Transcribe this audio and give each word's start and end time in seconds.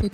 Hello, 0.00 0.08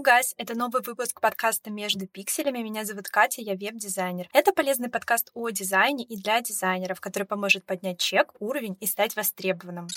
guys! 0.00 0.34
Это 0.36 0.54
новый 0.54 0.82
выпуск 0.82 1.20
подкаста 1.20 1.70
«Между 1.70 2.06
пикселями». 2.06 2.58
Меня 2.62 2.84
зовут 2.84 3.08
Катя, 3.08 3.42
я 3.42 3.54
веб-дизайнер. 3.54 4.28
Это 4.32 4.52
полезный 4.52 4.88
подкаст 4.88 5.32
о 5.34 5.50
дизайне 5.50 6.04
и 6.04 6.16
для 6.16 6.40
дизайнеров, 6.40 7.00
который 7.00 7.24
поможет 7.24 7.64
поднять 7.64 7.98
чек, 7.98 8.32
уровень 8.38 8.76
и 8.78 8.86
стать 8.86 9.16
востребованным. 9.16 9.88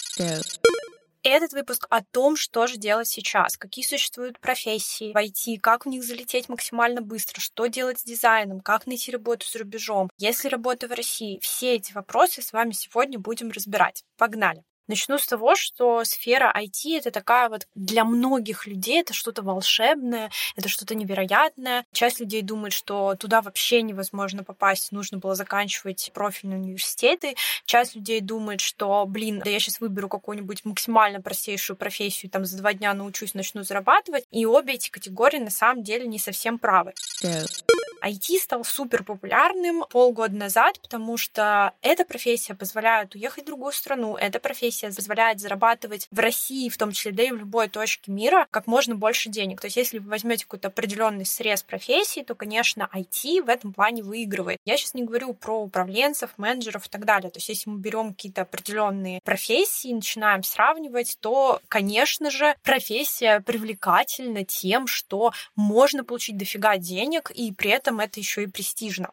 Этот 1.26 1.54
выпуск 1.54 1.88
о 1.90 2.04
том, 2.04 2.36
что 2.36 2.68
же 2.68 2.76
делать 2.76 3.08
сейчас, 3.08 3.56
какие 3.56 3.86
существуют 3.86 4.42
профессии 4.42 5.14
в 5.14 5.16
IT, 5.16 5.58
как 5.62 5.86
в 5.86 5.90
них 5.90 6.04
залететь 6.04 6.50
максимально 6.50 7.02
быстро, 7.02 7.40
что 7.40 7.68
делать 7.68 8.00
с 8.00 8.04
дизайном, 8.04 8.60
как 8.60 8.88
найти 8.88 9.10
работу 9.10 9.46
за 9.50 9.60
рубежом, 9.60 10.10
есть 10.18 10.44
ли 10.44 10.50
работа 10.50 10.90
в 10.90 10.92
России. 10.92 11.40
Все 11.42 11.76
эти 11.76 11.94
вопросы 11.94 12.42
с 12.42 12.52
вами 12.52 12.72
сегодня 12.72 13.20
будем 13.20 13.52
разбирать. 13.52 14.04
Погнали! 14.18 14.66
Начну 14.88 15.18
с 15.18 15.26
того, 15.26 15.56
что 15.56 16.04
сфера 16.04 16.54
IT— 16.56 16.98
это 16.98 17.12
такая 17.12 17.50
вот 17.50 17.68
для 17.76 18.04
многих 18.04 18.68
людей 18.68 19.02
это 19.02 19.14
что-то 19.14 19.42
волшебное, 19.42 20.30
это 20.56 20.68
что-то 20.68 20.96
невероятное. 20.96 21.86
Часть 21.94 22.20
людей 22.20 22.42
думает, 22.42 22.74
что 22.74 23.16
туда 23.16 23.42
вообще 23.42 23.82
невозможно 23.82 24.44
попасть, 24.44 24.92
нужно 24.92 25.18
было 25.18 25.36
заканчивать 25.36 26.12
профильные 26.14 26.60
университеты. 26.60 27.36
Часть 27.66 27.96
людей 27.96 28.20
думает, 28.22 28.62
что, 28.62 29.06
блин, 29.06 29.42
да 29.44 29.50
я 29.50 29.60
сейчас 29.60 29.80
выберу 29.80 30.10
какую-нибудь 30.10 30.66
максимально 30.66 31.22
простейшую 31.22 31.78
профессию, 31.78 32.30
там 32.30 32.46
за 32.46 32.58
два 32.58 32.74
дня 32.74 32.94
научусь, 32.94 33.34
начну 33.34 33.64
зарабатывать. 33.64 34.26
И 34.32 34.46
обе 34.46 34.74
эти 34.74 34.90
категории 34.90 35.40
на 35.40 35.52
самом 35.52 35.84
деле 35.84 36.08
не 36.08 36.20
совсем 36.20 36.60
правы. 36.60 36.94
Go. 37.24 37.73
IT 38.04 38.40
стал 38.40 38.66
супер 38.66 39.04
популярным 39.04 39.86
полгода 39.90 40.36
назад, 40.36 40.80
потому 40.82 41.18
что 41.18 41.74
эта 41.82 42.04
профессия 42.06 42.54
позволяет 42.54 43.16
уехать 43.16 43.44
в 43.44 43.48
другую 43.48 43.72
страну, 43.72 44.16
эта 44.16 44.40
профессия 44.40 44.92
позволяет 44.92 45.40
зарабатывать 45.40 46.08
в 46.12 46.20
России, 46.20 46.70
в 46.70 46.78
том 46.78 46.92
числе, 46.92 47.12
да 47.12 47.24
и 47.24 47.32
в 47.32 47.38
любой 47.38 47.70
точке 47.70 48.12
мира, 48.12 48.48
как 48.52 48.68
можно 48.68 48.96
больше 48.96 49.30
денег. 49.30 49.62
То 49.62 49.68
есть, 49.68 49.78
если 49.78 50.00
вы 50.00 50.10
возьмете 50.10 50.46
какой-то 50.46 50.68
определенный 50.68 51.26
срез 51.26 51.64
профессий, 51.64 52.24
то, 52.24 52.36
конечно, 52.36 52.90
IT 52.94 53.44
в 53.44 53.50
этом 53.50 53.74
плане 53.74 54.04
выигрывает. 54.04 54.60
Я 54.66 54.78
сейчас 54.78 54.94
не 54.94 55.04
говорю 55.04 55.34
про 55.34 55.62
управленцев, 55.62 56.32
менеджеров 56.38 56.88
и 56.88 56.90
так 56.90 57.06
далее. 57.06 57.32
То 57.32 57.38
есть, 57.38 57.50
если 57.50 57.70
мы 57.70 57.80
берем 57.80 58.14
какие-то 58.14 58.42
определенные 58.42 59.22
профессии 59.24 59.90
и 59.90 59.94
начинаем 59.94 60.44
сравнивать, 60.44 61.18
то, 61.22 61.62
конечно 61.68 62.32
же, 62.32 62.56
профессия 62.64 63.40
привлекательна 63.40 64.44
тем, 64.44 64.88
что 64.88 65.32
можно 65.56 66.04
получить 66.04 66.38
дофига 66.38 66.78
денег, 66.78 67.32
и 67.32 67.54
при 67.54 67.72
этом 67.72 67.93
это 68.00 68.20
еще 68.20 68.44
и 68.44 68.48
престижно. 68.48 69.12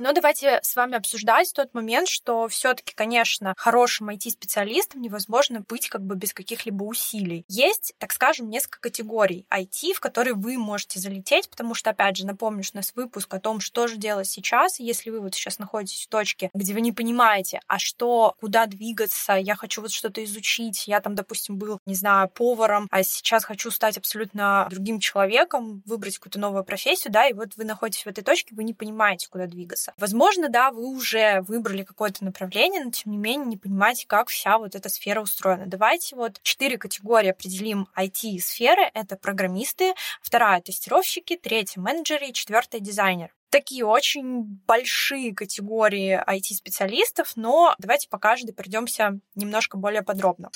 Но 0.00 0.14
давайте 0.14 0.60
с 0.62 0.76
вами 0.76 0.96
обсуждать 0.96 1.52
тот 1.54 1.74
момент, 1.74 2.08
что 2.08 2.48
все-таки, 2.48 2.94
конечно, 2.94 3.52
хорошим 3.58 4.08
IT-специалистом 4.08 5.02
невозможно 5.02 5.60
быть 5.60 5.90
как 5.90 6.00
бы 6.00 6.14
без 6.14 6.32
каких-либо 6.32 6.84
усилий. 6.84 7.44
Есть, 7.48 7.92
так 7.98 8.12
скажем, 8.12 8.48
несколько 8.48 8.80
категорий 8.80 9.44
IT, 9.50 9.92
в 9.92 10.00
которые 10.00 10.32
вы 10.32 10.56
можете 10.56 10.98
залететь, 10.98 11.50
потому 11.50 11.74
что, 11.74 11.90
опять 11.90 12.16
же, 12.16 12.24
напомню, 12.24 12.64
что 12.64 12.78
у 12.78 12.78
нас 12.78 12.92
выпуск 12.96 13.34
о 13.34 13.40
том, 13.40 13.60
что 13.60 13.88
же 13.88 13.98
делать 13.98 14.26
сейчас, 14.26 14.80
если 14.80 15.10
вы 15.10 15.20
вот 15.20 15.34
сейчас 15.34 15.58
находитесь 15.58 16.06
в 16.06 16.08
точке, 16.08 16.48
где 16.54 16.72
вы 16.72 16.80
не 16.80 16.92
понимаете, 16.92 17.60
а 17.66 17.78
что, 17.78 18.34
куда 18.40 18.64
двигаться, 18.64 19.34
я 19.34 19.54
хочу 19.54 19.82
вот 19.82 19.92
что-то 19.92 20.24
изучить, 20.24 20.88
я 20.88 21.00
там, 21.00 21.14
допустим, 21.14 21.58
был, 21.58 21.78
не 21.84 21.94
знаю, 21.94 22.30
поваром, 22.30 22.88
а 22.90 23.02
сейчас 23.02 23.44
хочу 23.44 23.70
стать 23.70 23.98
абсолютно 23.98 24.66
другим 24.70 24.98
человеком, 24.98 25.82
выбрать 25.84 26.16
какую-то 26.16 26.38
новую 26.38 26.64
профессию, 26.64 27.12
да, 27.12 27.28
и 27.28 27.34
вот 27.34 27.50
вы 27.58 27.64
находитесь 27.64 28.04
в 28.04 28.08
этой 28.08 28.24
точке, 28.24 28.54
вы 28.54 28.64
не 28.64 28.72
понимаете, 28.72 29.28
куда 29.28 29.46
двигаться. 29.46 29.89
Возможно, 29.98 30.48
да, 30.48 30.70
вы 30.70 30.86
уже 30.86 31.42
выбрали 31.42 31.82
какое-то 31.82 32.24
направление, 32.24 32.84
но 32.84 32.90
тем 32.90 33.12
не 33.12 33.18
менее 33.18 33.46
не 33.46 33.56
понимаете, 33.56 34.06
как 34.06 34.28
вся 34.28 34.58
вот 34.58 34.74
эта 34.74 34.88
сфера 34.88 35.20
устроена. 35.20 35.66
Давайте 35.66 36.16
вот 36.16 36.40
четыре 36.42 36.78
категории 36.78 37.30
определим 37.30 37.88
IT-сферы. 37.96 38.90
Это 38.94 39.16
программисты, 39.16 39.94
вторая— 40.22 40.60
тестировщики, 40.62 41.36
третья— 41.36 41.80
менеджеры 41.82 42.28
и 42.28 42.32
четвертая— 42.32 42.80
дизайнер 42.82 43.30
такие 43.50 43.84
очень 43.84 44.42
большие 44.66 45.34
категории 45.34 46.22
IT-специалистов, 46.26 47.32
но 47.36 47.74
давайте 47.78 48.08
по 48.08 48.18
каждой 48.18 48.52
пройдемся 48.52 49.18
немножко 49.34 49.76
более 49.76 50.02
подробно. 50.02 50.50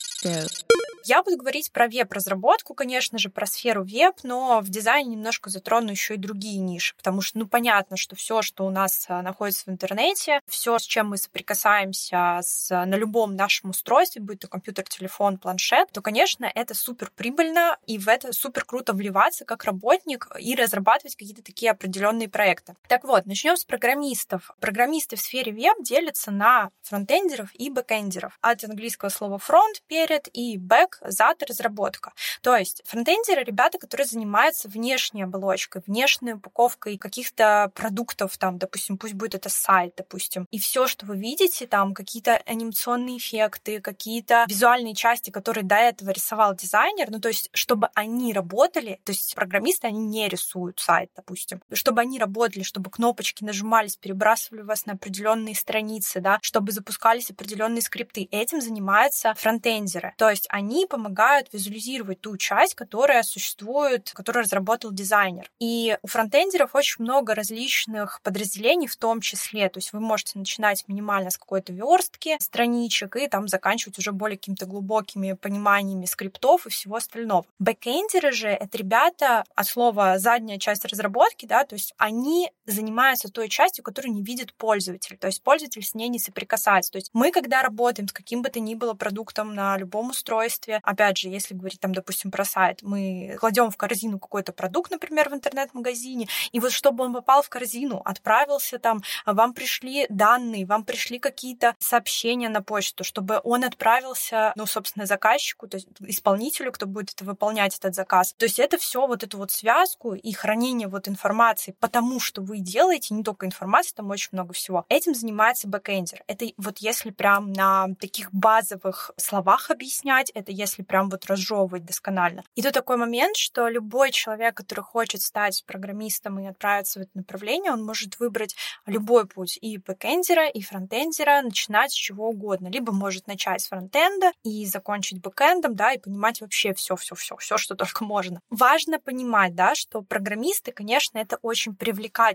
Я 1.06 1.22
буду 1.22 1.36
говорить 1.36 1.70
про 1.70 1.86
веб-разработку, 1.86 2.72
конечно 2.72 3.18
же, 3.18 3.28
про 3.28 3.44
сферу 3.44 3.84
веб, 3.84 4.14
но 4.22 4.60
в 4.62 4.70
дизайне 4.70 5.10
немножко 5.16 5.50
затрону 5.50 5.90
еще 5.90 6.14
и 6.14 6.16
другие 6.16 6.58
ниши, 6.60 6.94
потому 6.96 7.20
что, 7.20 7.38
ну, 7.38 7.46
понятно, 7.46 7.98
что 7.98 8.16
все, 8.16 8.40
что 8.40 8.64
у 8.64 8.70
нас 8.70 9.04
а, 9.08 9.20
находится 9.20 9.64
в 9.66 9.68
интернете, 9.68 10.40
все, 10.48 10.78
с 10.78 10.82
чем 10.82 11.10
мы 11.10 11.18
соприкасаемся 11.18 12.40
с, 12.40 12.70
на 12.70 12.94
любом 12.96 13.36
нашем 13.36 13.70
устройстве, 13.70 14.22
будь 14.22 14.38
то 14.38 14.48
компьютер, 14.48 14.84
телефон, 14.88 15.36
планшет, 15.36 15.92
то, 15.92 16.00
конечно, 16.00 16.50
это 16.54 16.72
супер 16.72 17.12
прибыльно, 17.14 17.76
и 17.86 17.98
в 17.98 18.08
это 18.08 18.32
супер 18.32 18.64
круто 18.64 18.94
вливаться 18.94 19.44
как 19.44 19.64
работник 19.64 20.28
и 20.40 20.54
разрабатывать 20.54 21.16
какие-то 21.16 21.42
такие 21.42 21.70
определенные 21.70 22.30
проекты. 22.30 22.76
Так 22.86 23.04
вот, 23.04 23.24
начнем 23.24 23.56
с 23.56 23.64
программистов. 23.64 24.50
Программисты 24.60 25.16
в 25.16 25.20
сфере 25.20 25.52
веб 25.52 25.82
делятся 25.82 26.30
на 26.30 26.70
фронтендеров 26.82 27.48
и 27.54 27.70
бэкендеров. 27.70 28.38
От 28.42 28.62
английского 28.64 29.08
слова 29.08 29.38
фронт 29.38 29.82
перед 29.86 30.28
и 30.34 30.58
back 30.58 30.98
зад 31.00 31.42
разработка. 31.42 32.12
То 32.42 32.54
есть 32.54 32.82
фронтендеры— 32.84 33.42
ребята, 33.44 33.78
которые 33.78 34.06
занимаются 34.06 34.68
внешней 34.68 35.22
оболочкой, 35.22 35.82
внешней 35.86 36.34
упаковкой 36.34 36.98
каких-то 36.98 37.72
продуктов, 37.74 38.36
там, 38.36 38.58
допустим, 38.58 38.98
пусть 38.98 39.14
будет 39.14 39.34
это 39.34 39.48
сайт, 39.48 39.94
допустим. 39.96 40.46
И 40.50 40.58
все, 40.58 40.86
что 40.86 41.06
вы 41.06 41.16
видите, 41.16 41.66
там, 41.66 41.94
какие-то 41.94 42.36
анимационные 42.44 43.16
эффекты, 43.16 43.80
какие-то 43.80 44.44
визуальные 44.46 44.94
части, 44.94 45.30
которые 45.30 45.64
до 45.64 45.76
этого 45.76 46.10
рисовал 46.10 46.54
дизайнер, 46.54 47.10
ну, 47.10 47.18
то 47.18 47.28
есть, 47.28 47.48
чтобы 47.54 47.88
они 47.94 48.34
работали, 48.34 49.00
то 49.04 49.12
есть 49.12 49.34
программисты, 49.34 49.86
они 49.86 50.00
не 50.00 50.28
рисуют 50.28 50.80
сайт, 50.80 51.10
допустим, 51.16 51.62
чтобы 51.72 52.02
они 52.02 52.18
работали, 52.18 52.62
чтобы 52.74 52.90
кнопочки 52.90 53.44
нажимались, 53.44 53.96
перебрасывали 53.96 54.62
вас 54.62 54.84
на 54.84 54.94
определенные 54.94 55.54
страницы, 55.54 56.20
да, 56.20 56.40
чтобы 56.42 56.72
запускались 56.72 57.30
определенные 57.30 57.82
скрипты. 57.82 58.26
Этим 58.32 58.60
занимаются 58.60 59.32
фронтендеры. 59.36 60.12
То 60.18 60.28
есть 60.28 60.46
они 60.48 60.86
помогают 60.86 61.52
визуализировать 61.52 62.20
ту 62.20 62.36
часть, 62.36 62.74
которая 62.74 63.22
существует, 63.22 64.10
которую 64.12 64.42
разработал 64.42 64.90
дизайнер. 64.90 65.48
И 65.60 65.96
у 66.02 66.08
фронтендеров 66.08 66.74
очень 66.74 67.04
много 67.04 67.36
различных 67.36 68.20
подразделений 68.24 68.88
в 68.88 68.96
том 68.96 69.20
числе. 69.20 69.68
То 69.68 69.78
есть 69.78 69.92
вы 69.92 70.00
можете 70.00 70.36
начинать 70.36 70.82
минимально 70.88 71.30
с 71.30 71.38
какой-то 71.38 71.72
верстки 71.72 72.36
страничек 72.40 73.14
и 73.14 73.28
там 73.28 73.46
заканчивать 73.46 73.98
уже 74.00 74.10
более 74.10 74.36
какими-то 74.36 74.66
глубокими 74.66 75.34
пониманиями 75.34 76.06
скриптов 76.06 76.66
и 76.66 76.70
всего 76.70 76.96
остального. 76.96 77.46
Бэкэндеры 77.60 78.32
же— 78.32 78.48
это 78.48 78.76
ребята 78.76 79.44
от 79.54 79.66
слова 79.68 80.18
задняя 80.18 80.58
часть 80.58 80.84
разработки, 80.84 81.46
да, 81.46 81.62
то 81.62 81.76
есть 81.76 81.94
они 81.98 82.50
занимаются 82.66 83.28
той 83.28 83.48
частью, 83.48 83.84
которую 83.84 84.14
не 84.14 84.22
видит 84.22 84.54
пользователь. 84.54 85.16
То 85.18 85.26
есть 85.26 85.42
пользователь 85.42 85.82
с 85.82 85.94
ней 85.94 86.08
не 86.08 86.18
соприкасается. 86.18 86.92
То 86.92 86.98
есть 86.98 87.10
мы, 87.12 87.30
когда 87.30 87.62
работаем 87.62 88.08
с 88.08 88.12
каким 88.12 88.42
бы 88.42 88.48
то 88.48 88.60
ни 88.60 88.74
было 88.74 88.94
продуктом 88.94 89.54
на 89.54 89.76
любом 89.76 90.10
устройстве. 90.10 90.80
Опять 90.82 91.18
же, 91.18 91.28
если 91.28 91.54
говорить 91.54 91.80
там, 91.80 91.94
допустим, 91.94 92.30
про 92.30 92.44
сайт, 92.44 92.80
мы 92.82 93.36
кладем 93.38 93.70
в 93.70 93.76
корзину 93.76 94.18
какой-то 94.18 94.52
продукт, 94.52 94.90
например, 94.90 95.28
в 95.28 95.34
интернет-магазине, 95.34 96.28
и 96.52 96.60
вот 96.60 96.72
чтобы 96.72 97.04
он 97.04 97.12
попал 97.12 97.42
в 97.42 97.48
корзину, 97.48 98.00
отправился 98.04 98.78
там, 98.78 99.02
вам 99.26 99.54
пришли 99.54 100.06
данные, 100.08 100.66
вам 100.66 100.84
пришли 100.84 101.18
какие-то 101.18 101.74
сообщения 101.78 102.48
на 102.48 102.62
почту, 102.62 103.04
чтобы 103.04 103.40
он 103.44 103.64
отправился, 103.64 104.52
ну, 104.56 104.66
собственно, 104.66 105.06
заказчику, 105.06 105.68
то 105.68 105.76
есть 105.76 105.88
исполнителю, 106.00 106.72
кто 106.72 106.86
будет 106.86 107.10
это 107.12 107.24
выполнять 107.24 107.76
этот 107.76 107.94
заказ. 107.94 108.34
То 108.36 108.44
есть 108.44 108.58
это 108.58 108.78
все 108.78 109.06
вот 109.06 109.22
эту 109.22 109.38
вот 109.38 109.50
связку 109.50 110.14
и 110.14 110.32
хранение 110.32 110.88
вот 110.88 111.08
информации, 111.08 111.74
потому 111.80 112.20
что 112.20 112.42
вы 112.42 112.53
делаете, 112.60 113.14
не 113.14 113.22
только 113.22 113.46
информации, 113.46 113.94
там 113.94 114.10
очень 114.10 114.30
много 114.32 114.52
всего. 114.52 114.84
Этим 114.88 115.14
занимается 115.14 115.68
бэкэндер. 115.68 116.22
Это 116.26 116.46
вот 116.56 116.78
если 116.78 117.10
прям 117.10 117.52
на 117.52 117.88
таких 118.00 118.32
базовых 118.32 119.10
словах 119.16 119.70
объяснять, 119.70 120.30
это 120.34 120.52
если 120.52 120.82
прям 120.82 121.10
вот 121.10 121.26
разжевывать 121.26 121.84
досконально. 121.84 122.44
И 122.54 122.62
тут 122.62 122.72
такой 122.72 122.96
момент, 122.96 123.36
что 123.36 123.68
любой 123.68 124.10
человек, 124.10 124.56
который 124.56 124.80
хочет 124.80 125.22
стать 125.22 125.64
программистом 125.66 126.38
и 126.40 126.46
отправиться 126.46 126.98
в 126.98 127.02
это 127.02 127.10
направление, 127.14 127.72
он 127.72 127.84
может 127.84 128.18
выбрать 128.18 128.54
любой 128.86 129.26
путь 129.26 129.58
и 129.60 129.78
бэкэндера, 129.78 130.48
и 130.48 130.60
фронтендера, 130.62 131.42
начинать 131.42 131.92
с 131.92 131.94
чего 131.94 132.28
угодно. 132.28 132.68
Либо 132.68 132.92
может 132.92 133.26
начать 133.26 133.62
с 133.62 133.68
фронтенда 133.68 134.32
и 134.42 134.66
закончить 134.66 135.20
бэкэндом, 135.20 135.74
да, 135.74 135.92
и 135.92 135.98
понимать 135.98 136.40
вообще 136.40 136.74
все, 136.74 136.96
все, 136.96 137.14
все, 137.14 137.36
все, 137.36 137.56
что 137.56 137.74
только 137.74 138.04
можно. 138.04 138.40
Важно 138.50 138.98
понимать, 138.98 139.54
да, 139.54 139.74
что 139.74 140.02
программисты, 140.02 140.72
конечно, 140.72 141.18
это 141.18 141.38
очень 141.42 141.74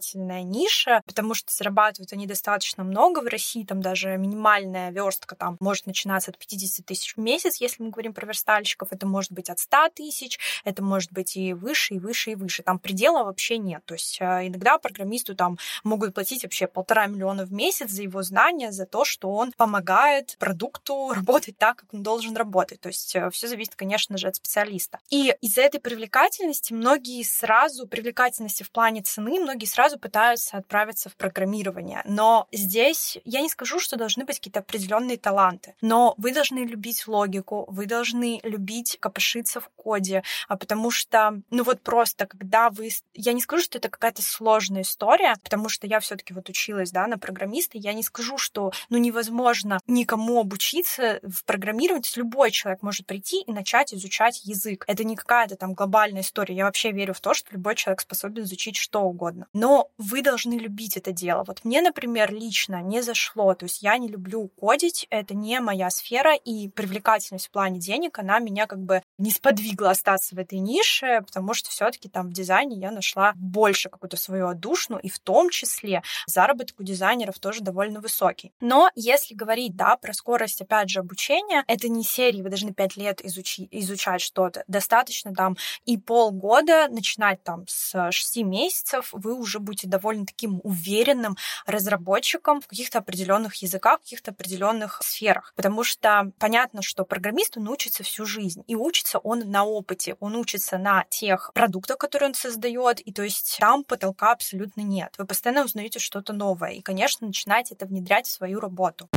привлекательная 0.09 0.43
ниша, 0.43 1.01
потому 1.05 1.33
что 1.33 1.51
зарабатывают 1.51 2.13
они 2.13 2.27
достаточно 2.27 2.83
много 2.83 3.19
в 3.19 3.27
России, 3.27 3.63
там 3.63 3.81
даже 3.81 4.17
минимальная 4.17 4.91
верстка 4.91 5.35
там 5.35 5.57
может 5.59 5.85
начинаться 5.85 6.31
от 6.31 6.37
50 6.37 6.85
тысяч 6.85 7.15
в 7.15 7.19
месяц, 7.19 7.57
если 7.57 7.83
мы 7.83 7.89
говорим 7.89 8.13
про 8.13 8.25
верстальщиков, 8.25 8.89
это 8.91 9.05
может 9.07 9.31
быть 9.31 9.49
от 9.49 9.59
100 9.59 9.89
тысяч, 9.95 10.39
это 10.63 10.83
может 10.83 11.11
быть 11.11 11.35
и 11.35 11.53
выше, 11.53 11.95
и 11.95 11.99
выше, 11.99 12.31
и 12.31 12.35
выше. 12.35 12.63
Там 12.63 12.79
предела 12.79 13.23
вообще 13.23 13.57
нет. 13.57 13.83
То 13.85 13.95
есть 13.95 14.17
э, 14.19 14.47
иногда 14.47 14.77
программисту 14.77 15.35
там 15.35 15.57
могут 15.83 16.13
платить 16.13 16.43
вообще 16.43 16.67
полтора 16.67 17.07
миллиона 17.07 17.45
в 17.45 17.53
месяц 17.53 17.91
за 17.91 18.03
его 18.03 18.21
знания, 18.23 18.71
за 18.71 18.85
то, 18.85 19.05
что 19.05 19.29
он 19.29 19.51
помогает 19.51 20.35
продукту 20.39 21.11
работать 21.13 21.57
так, 21.57 21.77
как 21.77 21.93
он 21.93 22.03
должен 22.03 22.35
работать. 22.35 22.79
То 22.81 22.89
есть 22.89 23.15
э, 23.15 23.29
все 23.31 23.47
зависит, 23.47 23.75
конечно 23.75 24.17
же, 24.17 24.27
от 24.27 24.35
специалиста. 24.35 24.99
И 25.09 25.33
из-за 25.41 25.61
этой 25.61 25.79
привлекательности 25.79 26.73
многие 26.73 27.23
сразу, 27.23 27.87
привлекательности 27.87 28.63
в 28.63 28.71
плане 28.71 29.01
цены, 29.01 29.39
многие 29.39 29.65
сразу 29.65 29.98
пытаются 29.99 30.57
отправиться 30.57 31.09
в 31.09 31.15
программирование. 31.15 32.01
Но 32.05 32.47
здесь 32.51 33.17
я 33.25 33.41
не 33.41 33.49
скажу, 33.49 33.79
что 33.79 33.97
должны 33.97 34.25
быть 34.25 34.37
какие-то 34.37 34.59
определенные 34.61 35.17
таланты, 35.17 35.75
но 35.81 36.15
вы 36.17 36.33
должны 36.33 36.59
любить 36.59 37.07
логику, 37.07 37.65
вы 37.69 37.85
должны 37.85 38.39
любить 38.43 38.97
копошиться 38.99 39.59
в 39.59 39.69
коде, 39.75 40.23
а 40.47 40.57
потому 40.57 40.91
что, 40.91 41.41
ну 41.49 41.63
вот 41.63 41.81
просто, 41.81 42.25
когда 42.25 42.69
вы... 42.69 42.89
Я 43.13 43.33
не 43.33 43.41
скажу, 43.41 43.63
что 43.63 43.77
это 43.77 43.89
какая-то 43.89 44.21
сложная 44.21 44.81
история, 44.81 45.35
потому 45.43 45.69
что 45.69 45.87
я 45.87 45.99
все 45.99 46.15
таки 46.15 46.33
вот 46.33 46.49
училась, 46.49 46.91
да, 46.91 47.07
на 47.07 47.17
программиста, 47.17 47.77
я 47.77 47.93
не 47.93 48.03
скажу, 48.03 48.37
что, 48.37 48.71
ну, 48.89 48.97
невозможно 48.97 49.79
никому 49.87 50.39
обучиться 50.39 51.19
в 51.23 51.43
программировании, 51.45 51.99
любой 52.15 52.51
человек 52.51 52.81
может 52.83 53.05
прийти 53.05 53.41
и 53.41 53.51
начать 53.51 53.93
изучать 53.93 54.41
язык. 54.45 54.85
Это 54.87 55.03
не 55.03 55.15
какая-то 55.15 55.55
там 55.55 55.73
глобальная 55.73 56.21
история. 56.21 56.55
Я 56.55 56.65
вообще 56.65 56.91
верю 56.91 57.13
в 57.13 57.21
то, 57.21 57.33
что 57.33 57.51
любой 57.51 57.75
человек 57.75 58.01
способен 58.01 58.43
изучить 58.43 58.75
что 58.75 59.01
угодно. 59.01 59.47
Но 59.53 59.88
вы 59.97 60.21
должны 60.21 60.53
любить 60.53 60.97
это 60.97 61.11
дело. 61.11 61.43
Вот 61.45 61.63
мне, 61.63 61.81
например, 61.81 62.33
лично 62.33 62.81
не 62.81 63.01
зашло. 63.01 63.53
То 63.53 63.65
есть 63.65 63.81
я 63.81 63.97
не 63.97 64.07
люблю 64.07 64.47
кодить, 64.47 65.07
это 65.09 65.35
не 65.35 65.59
моя 65.59 65.89
сфера, 65.89 66.35
и 66.35 66.69
привлекательность 66.69 67.47
в 67.47 67.51
плане 67.51 67.79
денег, 67.79 68.19
она 68.19 68.39
меня 68.39 68.67
как 68.67 68.79
бы 68.79 69.01
не 69.17 69.31
сподвигла 69.31 69.91
остаться 69.91 70.35
в 70.35 70.39
этой 70.39 70.59
нише, 70.59 71.21
потому 71.25 71.53
что 71.53 71.69
все 71.69 71.89
таки 71.91 72.09
там 72.09 72.29
в 72.29 72.33
дизайне 72.33 72.77
я 72.77 72.91
нашла 72.91 73.33
больше 73.35 73.89
какую-то 73.89 74.17
свою 74.17 74.47
отдушну, 74.47 74.97
и 74.97 75.09
в 75.09 75.19
том 75.19 75.49
числе 75.49 76.03
заработок 76.25 76.79
у 76.79 76.83
дизайнеров 76.83 77.39
тоже 77.39 77.61
довольно 77.61 77.99
высокий. 77.99 78.53
Но 78.59 78.89
если 78.95 79.33
говорить, 79.33 79.75
да, 79.75 79.95
про 79.97 80.13
скорость, 80.13 80.61
опять 80.61 80.89
же, 80.89 80.99
обучения, 80.99 81.63
это 81.67 81.89
не 81.89 82.03
серии, 82.03 82.41
вы 82.41 82.49
должны 82.49 82.73
пять 82.73 82.97
лет 82.97 83.23
изучи, 83.25 83.67
изучать 83.71 84.21
что-то. 84.21 84.63
Достаточно 84.67 85.33
там 85.33 85.57
и 85.85 85.97
полгода, 85.97 86.87
начинать 86.89 87.43
там 87.43 87.65
с 87.67 88.11
6 88.11 88.37
месяцев, 88.43 89.09
вы 89.11 89.33
уже 89.33 89.59
будете 89.59 89.78
довольно 89.87 90.25
таким 90.25 90.61
уверенным 90.63 91.37
разработчиком 91.65 92.61
в 92.61 92.67
каких-то 92.67 92.99
определенных 92.99 93.55
языках, 93.55 93.99
в 93.99 94.03
каких-то 94.03 94.31
определенных 94.31 95.01
сферах. 95.03 95.53
Потому 95.55 95.83
что 95.83 96.31
понятно, 96.39 96.81
что 96.81 97.05
программист, 97.05 97.57
он 97.57 97.67
учится 97.69 98.03
всю 98.03 98.25
жизнь. 98.25 98.63
И 98.67 98.75
учится 98.75 99.19
он 99.19 99.49
на 99.49 99.63
опыте. 99.63 100.15
Он 100.19 100.35
учится 100.35 100.77
на 100.77 101.05
тех 101.09 101.51
продуктах, 101.53 101.97
которые 101.97 102.29
он 102.29 102.35
создает. 102.35 102.99
И 102.99 103.11
то 103.11 103.23
есть 103.23 103.57
там 103.59 103.83
потолка 103.83 104.31
абсолютно 104.31 104.81
нет. 104.81 105.13
Вы 105.17 105.25
постоянно 105.25 105.65
узнаете 105.65 105.99
что-то 105.99 106.33
новое. 106.33 106.71
И, 106.71 106.81
конечно, 106.81 107.27
начинаете 107.27 107.75
это 107.75 107.85
внедрять 107.85 108.27
в 108.27 108.31
свою 108.31 108.59
работу. 108.59 109.09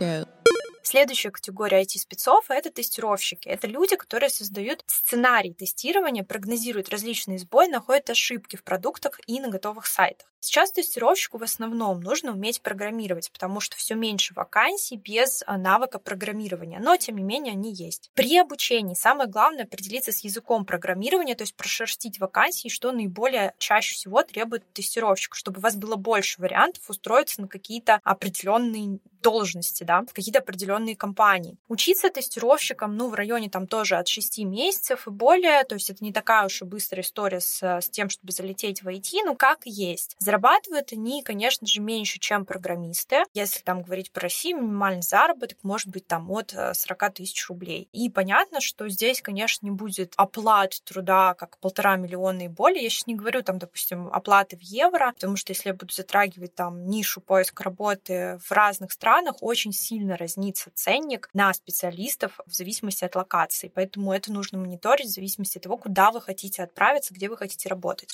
Go. 0.00 0.43
Следующая 0.86 1.30
категория 1.30 1.80
IT-спецов— 1.80 2.44
это 2.50 2.70
тестировщики. 2.70 3.48
Это 3.48 3.66
люди, 3.66 3.96
которые 3.96 4.28
создают 4.28 4.84
сценарий 4.86 5.54
тестирования, 5.54 6.22
прогнозируют 6.22 6.90
различные 6.90 7.38
сбои, 7.38 7.68
находят 7.68 8.10
ошибки 8.10 8.56
в 8.56 8.64
продуктах 8.64 9.18
и 9.26 9.40
на 9.40 9.48
готовых 9.48 9.86
сайтах. 9.86 10.33
Сейчас 10.44 10.72
тестировщику 10.72 11.38
в 11.38 11.42
основном 11.42 12.00
нужно 12.00 12.32
уметь 12.32 12.60
программировать, 12.60 13.30
потому 13.32 13.60
что 13.60 13.76
все 13.76 13.94
меньше 13.94 14.34
вакансий 14.34 14.96
без 14.96 15.42
а, 15.46 15.56
навыка 15.56 15.98
программирования, 15.98 16.78
но 16.80 16.96
тем 16.96 17.16
не 17.16 17.22
менее 17.22 17.52
они 17.52 17.72
есть. 17.72 18.10
При 18.14 18.36
обучении 18.36 18.94
самое 18.94 19.28
главное 19.28 19.64
определиться 19.64 20.12
с 20.12 20.20
языком 20.20 20.66
программирования, 20.66 21.34
то 21.34 21.42
есть 21.42 21.56
прошерстить 21.56 22.20
вакансии, 22.20 22.68
что 22.68 22.92
наиболее 22.92 23.54
чаще 23.58 23.94
всего 23.94 24.22
требует 24.22 24.70
тестировщик, 24.72 25.34
чтобы 25.34 25.58
у 25.58 25.62
вас 25.62 25.76
было 25.76 25.96
больше 25.96 26.40
вариантов 26.40 26.88
устроиться 26.90 27.40
на 27.40 27.48
какие-то 27.48 28.00
определенные 28.04 28.98
должности, 29.24 29.84
да, 29.84 30.02
в 30.02 30.12
какие-то 30.12 30.40
определенные 30.40 30.94
компании. 30.94 31.56
Учиться 31.68 32.10
тестировщикам, 32.10 32.96
ну, 32.96 33.08
в 33.08 33.14
районе 33.14 33.48
там 33.48 33.66
тоже 33.66 33.96
от 33.96 34.06
6 34.06 34.40
месяцев 34.40 35.08
и 35.08 35.10
более, 35.10 35.64
то 35.64 35.74
есть 35.74 35.88
это 35.90 36.04
не 36.04 36.12
такая 36.12 36.44
уж 36.44 36.60
и 36.60 36.64
быстрая 36.64 37.02
история 37.02 37.40
с, 37.40 37.62
с 37.62 37.88
тем, 37.88 38.10
чтобы 38.10 38.32
залететь 38.32 38.82
в 38.82 38.88
IT, 38.88 39.24
ну, 39.24 39.34
как 39.34 39.60
есть. 39.64 40.14
Зарабатывают 40.34 40.92
они, 40.92 41.22
конечно 41.22 41.64
же, 41.64 41.80
меньше, 41.80 42.18
чем 42.18 42.44
программисты. 42.44 43.22
Если 43.34 43.60
там 43.60 43.82
говорить 43.82 44.10
про 44.10 44.22
Россию, 44.22 44.62
минимальный 44.62 45.00
заработок 45.00 45.58
может 45.62 45.86
быть 45.86 46.08
там 46.08 46.28
от 46.28 46.50
40 46.50 47.02
э, 47.02 47.10
тысяч 47.10 47.48
рублей. 47.48 47.88
И 47.92 48.10
понятно, 48.10 48.60
что 48.60 48.88
здесь, 48.88 49.22
конечно, 49.22 49.64
не 49.64 49.70
будет 49.70 50.12
оплат 50.16 50.82
труда 50.82 51.34
как 51.34 51.58
полтора 51.58 51.94
миллиона 51.94 52.46
и 52.46 52.48
более. 52.48 52.82
Я 52.82 52.90
сейчас 52.90 53.06
не 53.06 53.14
говорю 53.14 53.44
там, 53.44 53.60
допустим, 53.60 54.08
оплаты 54.08 54.56
в 54.56 54.62
евро, 54.62 55.12
потому 55.12 55.36
что 55.36 55.52
если 55.52 55.68
я 55.68 55.74
буду 55.74 55.94
затрагивать 55.94 56.56
там 56.56 56.84
нишу 56.88 57.20
поиска 57.20 57.62
работы 57.62 58.40
в 58.44 58.50
разных 58.50 58.90
странах, 58.90 59.36
очень 59.40 59.72
сильно 59.72 60.16
разнится 60.16 60.72
ценник 60.74 61.30
на 61.32 61.54
специалистов 61.54 62.40
в 62.44 62.52
зависимости 62.52 63.04
от 63.04 63.14
локации. 63.14 63.70
Поэтому 63.72 64.12
это 64.12 64.32
нужно 64.32 64.58
мониторить 64.58 65.06
в 65.06 65.14
зависимости 65.14 65.58
от 65.58 65.62
того, 65.62 65.76
куда 65.76 66.10
вы 66.10 66.20
хотите 66.20 66.64
отправиться, 66.64 67.14
где 67.14 67.28
вы 67.28 67.36
хотите 67.36 67.68
работать. 67.68 68.08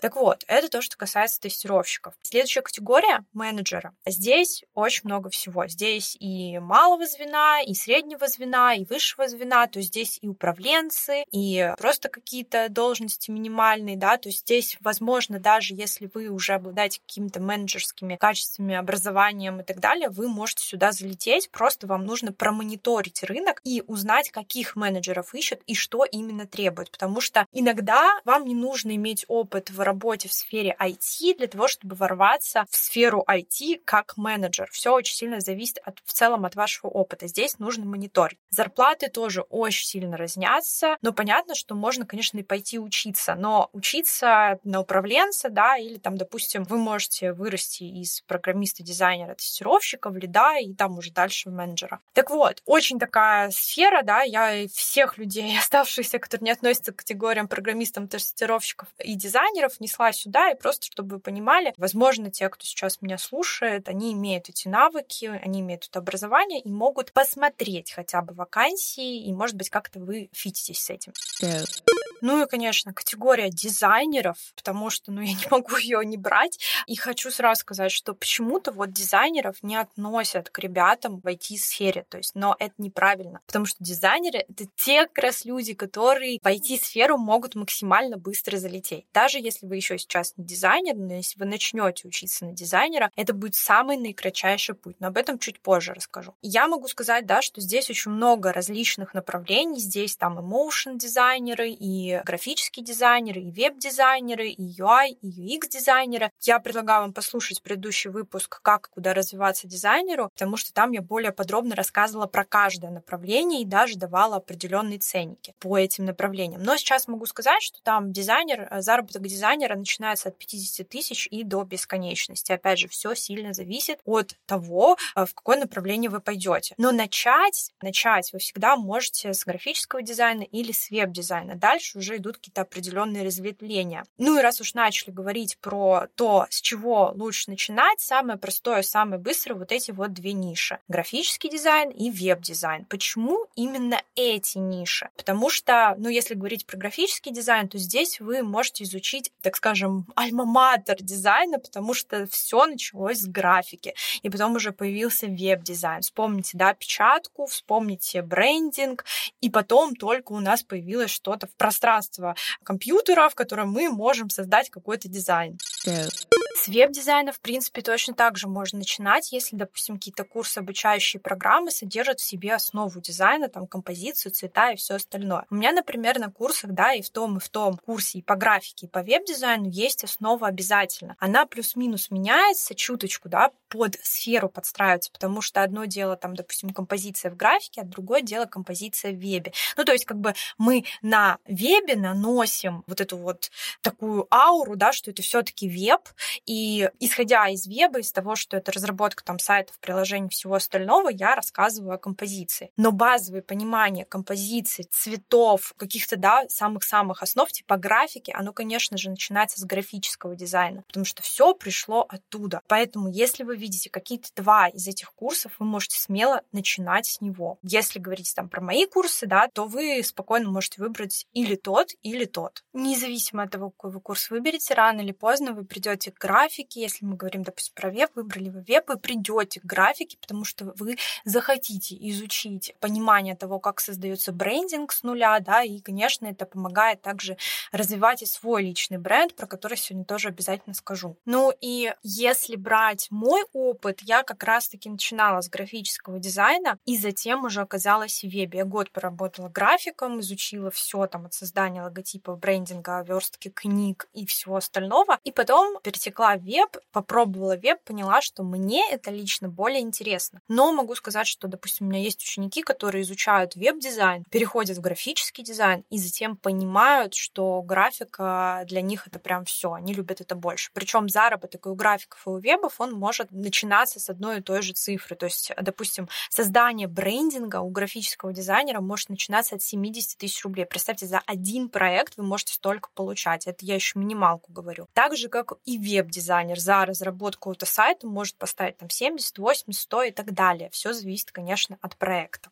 Так 0.00 0.16
вот, 0.16 0.44
это 0.46 0.70
то, 0.70 0.80
что 0.80 0.96
касается 0.96 1.09
тестировщиков. 1.38 2.14
Следующая 2.22 2.62
категория— 2.62 3.24
менеджера. 3.32 3.94
Здесь 4.06 4.64
очень 4.74 5.02
много 5.04 5.30
всего. 5.30 5.66
Здесь 5.66 6.16
и 6.20 6.58
малого 6.58 7.06
звена, 7.06 7.60
и 7.62 7.74
среднего 7.74 8.26
звена, 8.26 8.74
и 8.74 8.84
высшего 8.84 9.28
звена. 9.28 9.66
То 9.66 9.78
есть 9.78 9.90
здесь 9.90 10.18
и 10.22 10.28
управленцы, 10.28 11.24
и 11.32 11.72
просто 11.78 12.08
какие-то 12.08 12.68
должности 12.68 13.30
минимальные, 13.30 13.96
да. 13.96 14.16
То 14.16 14.28
есть 14.28 14.40
здесь, 14.40 14.76
возможно, 14.80 15.38
даже 15.38 15.74
если 15.74 16.10
вы 16.12 16.28
уже 16.28 16.54
обладаете 16.54 17.00
какими-то 17.00 17.40
менеджерскими 17.40 18.16
качествами, 18.16 18.74
образованием 18.74 19.60
и 19.60 19.64
так 19.64 19.80
далее, 19.80 20.08
вы 20.08 20.28
можете 20.28 20.64
сюда 20.64 20.92
залететь. 20.92 21.50
Просто 21.50 21.86
вам 21.86 22.04
нужно 22.04 22.32
промониторить 22.32 23.22
рынок 23.22 23.60
и 23.64 23.82
узнать, 23.86 24.30
каких 24.30 24.76
менеджеров 24.76 25.34
ищут 25.34 25.60
и 25.66 25.74
что 25.74 26.04
именно 26.04 26.46
требуют. 26.46 26.90
Потому 26.90 27.20
что 27.20 27.46
иногда 27.52 28.20
вам 28.24 28.44
не 28.44 28.54
нужно 28.54 28.94
иметь 28.96 29.24
опыт 29.28 29.70
в 29.70 29.80
работе 29.80 30.28
в 30.28 30.32
сфере 30.32 30.76
IT 30.78 30.89
для 31.38 31.46
того, 31.46 31.68
чтобы 31.68 31.94
ворваться 31.94 32.66
в 32.70 32.76
сферу 32.76 33.24
IT 33.28 33.82
как 33.84 34.16
менеджер. 34.16 34.68
Все 34.72 34.92
очень 34.92 35.14
сильно 35.14 35.40
зависит 35.40 35.78
от, 35.84 35.98
в 36.04 36.12
целом 36.12 36.44
от 36.44 36.54
вашего 36.56 36.88
опыта. 36.88 37.26
Здесь 37.26 37.58
нужно 37.58 37.84
мониторить. 37.84 38.38
Зарплаты 38.50 39.08
тоже 39.08 39.42
очень 39.42 39.86
сильно 39.86 40.16
разнятся, 40.16 40.96
но 41.02 41.12
понятно, 41.12 41.54
что 41.54 41.74
можно, 41.74 42.06
конечно, 42.06 42.38
и 42.38 42.42
пойти 42.42 42.78
учиться, 42.78 43.34
но 43.34 43.70
учиться 43.72 44.58
на 44.64 44.80
управленца, 44.80 45.50
да, 45.50 45.76
или 45.76 45.98
там, 45.98 46.16
допустим, 46.16 46.64
вы 46.64 46.78
можете 46.78 47.32
вырасти 47.32 47.84
из 47.84 48.22
программиста, 48.22 48.82
дизайнера, 48.82 49.34
тестировщика 49.34 50.10
в 50.10 50.16
лида 50.16 50.58
и 50.58 50.74
там 50.74 50.98
уже 50.98 51.12
дальше 51.12 51.50
в 51.50 51.52
менеджера. 51.52 52.00
Так 52.12 52.30
вот, 52.30 52.62
очень 52.66 52.98
такая 52.98 53.50
сфера, 53.50 54.02
да, 54.02 54.22
я 54.22 54.66
всех 54.68 55.18
людей, 55.18 55.56
оставшихся, 55.58 56.18
которые 56.18 56.46
не 56.46 56.52
относятся 56.52 56.92
к 56.92 56.96
категориям 56.96 57.48
программистов, 57.48 58.08
тестировщиков 58.08 58.88
и 58.98 59.14
дизайнеров, 59.14 59.80
несла 59.80 60.12
сюда, 60.12 60.50
и 60.50 60.56
просто, 60.56 60.79
чтобы 60.84 61.16
вы 61.16 61.20
понимали, 61.20 61.74
возможно, 61.76 62.30
те, 62.30 62.48
кто 62.48 62.64
сейчас 62.64 63.02
меня 63.02 63.18
слушает, 63.18 63.88
они 63.88 64.12
имеют 64.12 64.48
эти 64.48 64.68
навыки, 64.68 65.26
они 65.42 65.60
имеют 65.60 65.86
это 65.88 65.98
образование 65.98 66.60
и 66.60 66.68
могут 66.68 67.12
посмотреть 67.12 67.92
хотя 67.92 68.22
бы 68.22 68.34
вакансии, 68.34 69.24
и, 69.24 69.32
может 69.32 69.56
быть, 69.56 69.70
как-то 69.70 70.00
вы 70.00 70.28
фититесь 70.32 70.82
с 70.84 70.90
этим. 70.90 71.12
Go. 71.40 71.90
Ну 72.20 72.42
и, 72.42 72.46
конечно, 72.46 72.92
категория 72.92 73.50
дизайнеров, 73.50 74.36
потому 74.54 74.90
что, 74.90 75.10
ну, 75.10 75.20
я 75.20 75.32
не 75.32 75.46
могу 75.50 75.76
ее 75.76 76.04
не 76.04 76.16
брать. 76.16 76.58
И 76.86 76.96
хочу 76.96 77.30
сразу 77.30 77.60
сказать, 77.60 77.92
что 77.92 78.14
почему-то 78.14 78.72
вот 78.72 78.92
дизайнеров 78.92 79.62
не 79.62 79.76
относят 79.76 80.50
к 80.50 80.58
ребятам 80.58 81.20
в 81.20 81.26
IT-сфере. 81.26 82.04
То 82.08 82.18
есть, 82.18 82.34
но 82.34 82.56
это 82.58 82.74
неправильно. 82.78 83.40
Потому 83.46 83.66
что 83.66 83.82
дизайнеры— 83.82 84.44
это 84.48 84.66
те 84.76 85.06
как 85.06 85.18
раз 85.24 85.44
люди, 85.44 85.74
которые 85.74 86.38
в 86.42 86.46
IT-сферу 86.46 87.16
могут 87.16 87.54
максимально 87.54 88.16
быстро 88.16 88.58
залететь. 88.58 89.06
Даже 89.12 89.38
если 89.38 89.66
вы 89.66 89.76
еще 89.76 89.98
сейчас 89.98 90.34
не 90.36 90.44
дизайнер, 90.44 90.69
но 91.06 91.14
если 91.14 91.38
вы 91.38 91.44
начнете 91.44 92.08
учиться 92.08 92.44
на 92.44 92.52
дизайнера, 92.52 93.10
это 93.16 93.34
будет 93.34 93.54
самый 93.54 93.96
наикратчайший 93.96 94.74
путь. 94.74 94.96
Но 95.00 95.08
об 95.08 95.16
этом 95.16 95.38
чуть 95.38 95.60
позже 95.60 95.92
расскажу. 95.92 96.34
Я 96.42 96.66
могу 96.66 96.88
сказать, 96.88 97.26
да, 97.26 97.42
что 97.42 97.60
здесь 97.60 97.90
очень 97.90 98.10
много 98.10 98.52
различных 98.52 99.14
направлений. 99.14 99.78
Здесь 99.78 100.16
там 100.16 100.38
и 100.38 100.42
motion 100.42 100.96
дизайнеры, 100.96 101.70
и 101.70 101.90
и 101.90 102.20
графические 102.24 102.84
дизайнеры, 102.84 103.40
и 103.40 103.50
веб-дизайнеры, 103.50 104.48
и 104.48 104.80
UI, 104.80 105.10
и 105.20 105.56
UX-дизайнеры. 105.56 106.30
Я 106.40 106.58
предлагаю 106.58 107.02
вам 107.02 107.12
послушать 107.12 107.62
предыдущий 107.62 108.10
выпуск 108.10 108.60
«Как 108.62 108.86
и 108.86 108.90
куда 108.94 109.14
развиваться 109.14 109.66
дизайнеру», 109.66 110.30
потому 110.30 110.56
что 110.56 110.72
там 110.72 110.92
я 110.92 111.02
более 111.02 111.32
подробно 111.32 111.74
рассказывала 111.74 112.26
про 112.26 112.44
каждое 112.44 112.90
направление 112.90 113.62
и 113.62 113.64
даже 113.64 113.96
давала 113.96 114.36
определенные 114.36 114.98
ценники 114.98 115.54
по 115.58 115.78
этим 115.78 116.04
направлениям. 116.04 116.62
Но 116.62 116.76
сейчас 116.76 117.08
могу 117.08 117.26
сказать, 117.26 117.62
что 117.62 117.80
там 117.82 118.12
дизайнер, 118.12 118.68
э, 118.70 118.80
заработок 118.80 119.22
дизайнера 119.22 119.76
начинается 119.76 120.28
от 120.28 120.38
50 120.38 120.59
тысяч 120.84 121.28
и 121.30 121.44
до 121.44 121.64
бесконечности. 121.64 122.52
Опять 122.52 122.78
же, 122.78 122.88
все 122.88 123.14
сильно 123.14 123.52
зависит 123.52 124.00
от 124.04 124.34
того, 124.46 124.96
э, 125.16 125.24
в 125.24 125.34
какое 125.34 125.58
направление 125.58 126.10
вы 126.10 126.20
пойдете. 126.20 126.74
Но 126.78 126.92
начать, 126.92 127.72
начать 127.82 128.32
вы 128.32 128.38
всегда 128.38 128.76
можете 128.76 129.32
с 129.32 129.44
графического 129.44 130.02
дизайна 130.02 130.42
или 130.42 130.72
с 130.72 130.90
веб-дизайна. 130.90 131.56
Дальше 131.56 131.98
уже 131.98 132.16
идут 132.16 132.36
какие-то 132.36 132.62
определенные 132.62 133.24
разветвления. 133.24 134.04
Ну 134.18 134.38
и 134.38 134.42
раз 134.42 134.60
уж 134.60 134.74
начали 134.74 135.10
говорить 135.10 135.58
про 135.58 136.06
то, 136.14 136.46
с 136.50 136.60
чего 136.60 137.12
лучше 137.14 137.50
начинать, 137.50 138.00
самое 138.00 138.38
простое, 138.38 138.82
самое 138.82 139.20
быстрое 139.20 139.58
вот 139.58 139.72
эти 139.72 139.90
вот 139.90 140.12
две 140.12 140.32
ниши. 140.32 140.78
Графический 140.88 141.50
дизайн 141.50 141.90
и 141.90 142.10
веб-дизайн. 142.10 142.84
Почему 142.86 143.46
именно 143.54 144.00
эти 144.14 144.58
ниши? 144.58 145.08
Потому 145.16 145.50
что, 145.50 145.94
ну, 145.98 146.08
если 146.08 146.34
говорить 146.34 146.66
про 146.66 146.76
графический 146.76 147.32
дизайн, 147.32 147.68
то 147.68 147.78
здесь 147.78 148.20
вы 148.20 148.42
можете 148.42 148.84
изучить, 148.84 149.32
так 149.42 149.56
скажем, 149.56 150.06
альма-матер 150.50 150.96
дизайна, 151.00 151.58
потому 151.58 151.94
что 151.94 152.26
все 152.26 152.66
началось 152.66 153.20
с 153.20 153.26
графики. 153.26 153.94
И 154.22 154.30
потом 154.30 154.56
уже 154.56 154.72
появился 154.72 155.26
веб-дизайн. 155.26 156.02
Вспомните, 156.02 156.50
да, 156.54 156.74
печатку, 156.74 157.46
вспомните 157.46 158.22
брендинг, 158.22 159.04
и 159.40 159.50
потом 159.50 159.94
только 159.94 160.32
у 160.32 160.40
нас 160.40 160.62
появилось 160.62 161.10
что-то 161.10 161.46
в 161.46 161.54
пространство 161.56 162.34
компьютера, 162.62 163.28
в 163.28 163.34
котором 163.34 163.70
мы 163.70 163.90
можем 163.90 164.30
создать 164.30 164.70
какой-то 164.70 165.08
дизайн. 165.08 165.58
Но 165.86 166.39
с 166.60 166.68
веб-дизайна, 166.68 167.32
в 167.32 167.40
принципе, 167.40 167.80
точно 167.80 168.12
так 168.12 168.36
же 168.36 168.46
можно 168.46 168.80
начинать, 168.80 169.32
если, 169.32 169.56
допустим, 169.56 169.94
какие-то 169.94 170.24
курсы, 170.24 170.58
обучающие 170.58 171.18
программы 171.18 171.70
содержат 171.70 172.20
в 172.20 172.22
себе 172.22 172.54
основу 172.54 173.00
дизайна, 173.00 173.48
там, 173.48 173.66
композицию, 173.66 174.32
цвета 174.32 174.72
и 174.72 174.76
все 174.76 174.96
остальное. 174.96 175.46
У 175.48 175.54
меня, 175.54 175.72
например, 175.72 176.18
на 176.18 176.30
курсах, 176.30 176.72
да, 176.72 176.92
и 176.92 177.00
в 177.00 177.08
том, 177.08 177.38
и 177.38 177.40
в 177.40 177.48
том 177.48 177.78
курсе 177.78 178.18
и 178.18 178.22
по 178.22 178.36
графике, 178.36 178.84
и 178.84 178.88
по 178.90 179.00
веб-дизайну 179.00 179.70
есть 179.70 180.04
основа 180.04 180.48
обязательно. 180.48 181.16
Она 181.18 181.46
плюс-минус 181.46 182.10
меняется 182.10 182.74
чуточку, 182.74 183.30
да, 183.30 183.52
под 183.70 183.96
сферу 184.02 184.50
подстраивается, 184.50 185.10
потому 185.12 185.40
что 185.40 185.62
одно 185.62 185.86
дело, 185.86 186.16
там, 186.16 186.34
допустим, 186.34 186.70
композиция 186.70 187.30
в 187.30 187.36
графике, 187.36 187.80
а 187.80 187.84
другое 187.84 188.20
дело 188.20 188.44
композиция 188.44 189.12
в 189.12 189.16
вебе. 189.16 189.54
Ну, 189.78 189.84
то 189.84 189.92
есть, 189.92 190.04
как 190.04 190.18
бы 190.18 190.34
мы 190.58 190.84
на 191.00 191.38
вебе 191.46 191.96
наносим 191.96 192.84
вот 192.86 193.00
эту 193.00 193.16
вот 193.16 193.50
такую 193.80 194.26
ауру, 194.34 194.76
да, 194.76 194.92
что 194.92 195.10
это 195.10 195.22
все-таки 195.22 195.66
веб, 195.66 196.02
и 196.50 196.90
исходя 196.98 197.48
из 197.48 197.68
веба, 197.68 198.00
из 198.00 198.10
того, 198.10 198.34
что 198.34 198.56
это 198.56 198.72
разработка 198.72 199.22
там 199.22 199.38
сайтов, 199.38 199.78
приложений, 199.78 200.30
всего 200.30 200.56
остального, 200.56 201.08
я 201.08 201.36
рассказываю 201.36 201.94
о 201.94 201.98
композиции. 201.98 202.72
Но 202.76 202.90
базовое 202.90 203.40
понимание 203.40 204.04
композиции, 204.04 204.82
цветов, 204.90 205.72
каких-то, 205.76 206.16
да, 206.16 206.42
самых-самых 206.48 207.22
основ, 207.22 207.48
типа 207.52 207.76
графики, 207.76 208.34
оно, 208.36 208.52
конечно 208.52 208.96
же, 208.98 209.10
начинается 209.10 209.60
с 209.60 209.64
графического 209.64 210.34
дизайна, 210.34 210.82
потому 210.88 211.04
что 211.04 211.22
все 211.22 211.54
пришло 211.54 212.04
оттуда. 212.08 212.62
Поэтому, 212.66 213.08
если 213.08 213.44
вы 213.44 213.56
видите 213.56 213.88
какие-то 213.88 214.30
два 214.34 214.66
из 214.66 214.88
этих 214.88 215.12
курсов, 215.12 215.52
вы 215.60 215.66
можете 215.66 216.00
смело 216.00 216.42
начинать 216.50 217.06
с 217.06 217.20
него. 217.20 217.58
Если 217.62 218.00
говорить 218.00 218.34
там 218.34 218.48
про 218.48 218.60
мои 218.60 218.86
курсы, 218.86 219.28
да, 219.28 219.46
то 219.46 219.66
вы 219.66 220.02
спокойно 220.02 220.50
можете 220.50 220.82
выбрать 220.82 221.28
или 221.32 221.54
тот, 221.54 221.90
или 222.02 222.24
тот. 222.24 222.64
Независимо 222.72 223.44
от 223.44 223.52
того, 223.52 223.70
какой 223.70 223.92
вы 223.92 224.00
курс 224.00 224.30
выберете, 224.30 224.74
рано 224.74 225.02
или 225.02 225.12
поздно 225.12 225.52
вы 225.52 225.64
придете 225.64 226.10
к 226.10 226.18
графике, 226.30 226.80
если 226.80 227.04
мы 227.04 227.16
говорим, 227.16 227.42
допустим, 227.42 227.74
про 227.74 227.90
веб, 227.90 228.10
выбрали 228.14 228.50
вы 228.50 228.60
веб, 228.60 228.88
вы 228.88 228.96
придете 228.98 229.60
к 229.60 229.64
графике, 229.64 230.16
потому 230.20 230.44
что 230.44 230.72
вы 230.78 230.96
захотите 231.24 231.96
изучить 232.10 232.72
понимание 232.78 233.34
того, 233.34 233.58
как 233.58 233.80
создается 233.80 234.32
брендинг 234.32 234.92
с 234.92 235.02
нуля, 235.02 235.40
да, 235.40 235.64
и, 235.64 235.80
конечно, 235.80 236.26
это 236.26 236.46
помогает 236.46 237.02
также 237.02 237.36
развивать 237.72 238.22
и 238.22 238.26
свой 238.26 238.62
личный 238.62 238.98
бренд, 238.98 239.34
про 239.34 239.46
который 239.46 239.76
сегодня 239.76 240.04
тоже 240.04 240.28
обязательно 240.28 240.74
скажу. 240.74 241.16
Ну 241.24 241.52
и 241.60 241.92
если 242.04 242.54
брать 242.54 243.08
мой 243.10 243.44
опыт, 243.52 244.00
я 244.02 244.22
как 244.22 244.44
раз-таки 244.44 244.88
начинала 244.88 245.40
с 245.40 245.48
графического 245.48 246.20
дизайна 246.20 246.78
и 246.84 246.96
затем 246.96 247.44
уже 247.44 247.60
оказалась 247.60 248.20
в 248.22 248.28
вебе. 248.28 248.58
Я 248.60 248.64
год 248.64 248.92
поработала 248.92 249.48
графиком, 249.48 250.20
изучила 250.20 250.70
все 250.70 251.06
там 251.06 251.26
от 251.26 251.34
создания 251.34 251.82
логотипов, 251.82 252.38
брендинга, 252.38 253.02
верстки 253.02 253.48
книг 253.48 254.08
и 254.12 254.26
всего 254.26 254.56
остального, 254.56 255.18
и 255.24 255.32
потом 255.32 255.80
перетекла 255.82 256.19
веб, 256.36 256.76
попробовала 256.92 257.56
веб, 257.56 257.82
поняла, 257.84 258.20
что 258.20 258.42
мне 258.42 258.82
это 258.90 259.10
лично 259.10 259.48
более 259.48 259.80
интересно. 259.80 260.40
Но 260.48 260.72
могу 260.72 260.94
сказать, 260.94 261.26
что, 261.26 261.48
допустим, 261.48 261.86
у 261.86 261.90
меня 261.90 262.02
есть 262.02 262.22
ученики, 262.22 262.62
которые 262.62 263.02
изучают 263.02 263.56
веб-дизайн, 263.56 264.24
переходят 264.30 264.76
в 264.76 264.80
графический 264.80 265.44
дизайн 265.44 265.84
и 265.90 265.98
затем 265.98 266.36
понимают, 266.36 267.14
что 267.14 267.62
графика 267.62 268.64
для 268.66 268.82
них 268.82 269.06
это 269.06 269.18
прям 269.18 269.44
все, 269.44 269.72
они 269.72 269.94
любят 269.94 270.20
это 270.20 270.34
больше. 270.34 270.70
Причем 270.72 271.08
заработок 271.08 271.66
и 271.66 271.68
у 271.68 271.74
графиков, 271.74 272.26
и 272.26 272.30
у 272.30 272.38
вебов, 272.38 272.80
он 272.80 272.92
может 272.92 273.30
начинаться 273.30 274.00
с 274.00 274.08
одной 274.10 274.38
и 274.38 274.42
той 274.42 274.62
же 274.62 274.72
цифры. 274.72 275.16
То 275.16 275.26
есть, 275.26 275.52
допустим, 275.60 276.08
создание 276.28 276.86
брендинга 276.88 277.60
у 277.60 277.70
графического 277.70 278.32
дизайнера 278.32 278.80
может 278.80 279.08
начинаться 279.08 279.56
от 279.56 279.62
70 279.62 280.18
тысяч 280.18 280.42
рублей. 280.44 280.66
Представьте, 280.66 281.06
за 281.06 281.20
один 281.26 281.68
проект 281.68 282.16
вы 282.16 282.24
можете 282.24 282.54
столько 282.54 282.90
получать. 282.94 283.46
Это 283.46 283.64
я 283.64 283.74
еще 283.74 283.98
минималку 283.98 284.52
говорю. 284.52 284.86
Так 284.92 285.16
же, 285.16 285.28
как 285.28 285.52
и 285.64 285.78
веб-дизайн 285.78 286.09
дизайнер 286.10 286.58
за 286.58 286.84
разработку 286.84 287.40
какого-то 287.40 287.66
сайта 287.66 288.06
может 288.06 288.36
поставить 288.36 288.76
там 288.78 288.90
70, 288.90 289.38
80, 289.38 289.80
100 289.80 290.02
и 290.02 290.10
так 290.10 290.32
далее. 290.34 290.68
Все 290.70 290.92
зависит, 290.92 291.32
конечно, 291.32 291.78
от 291.80 291.96
проекта. 291.96 292.50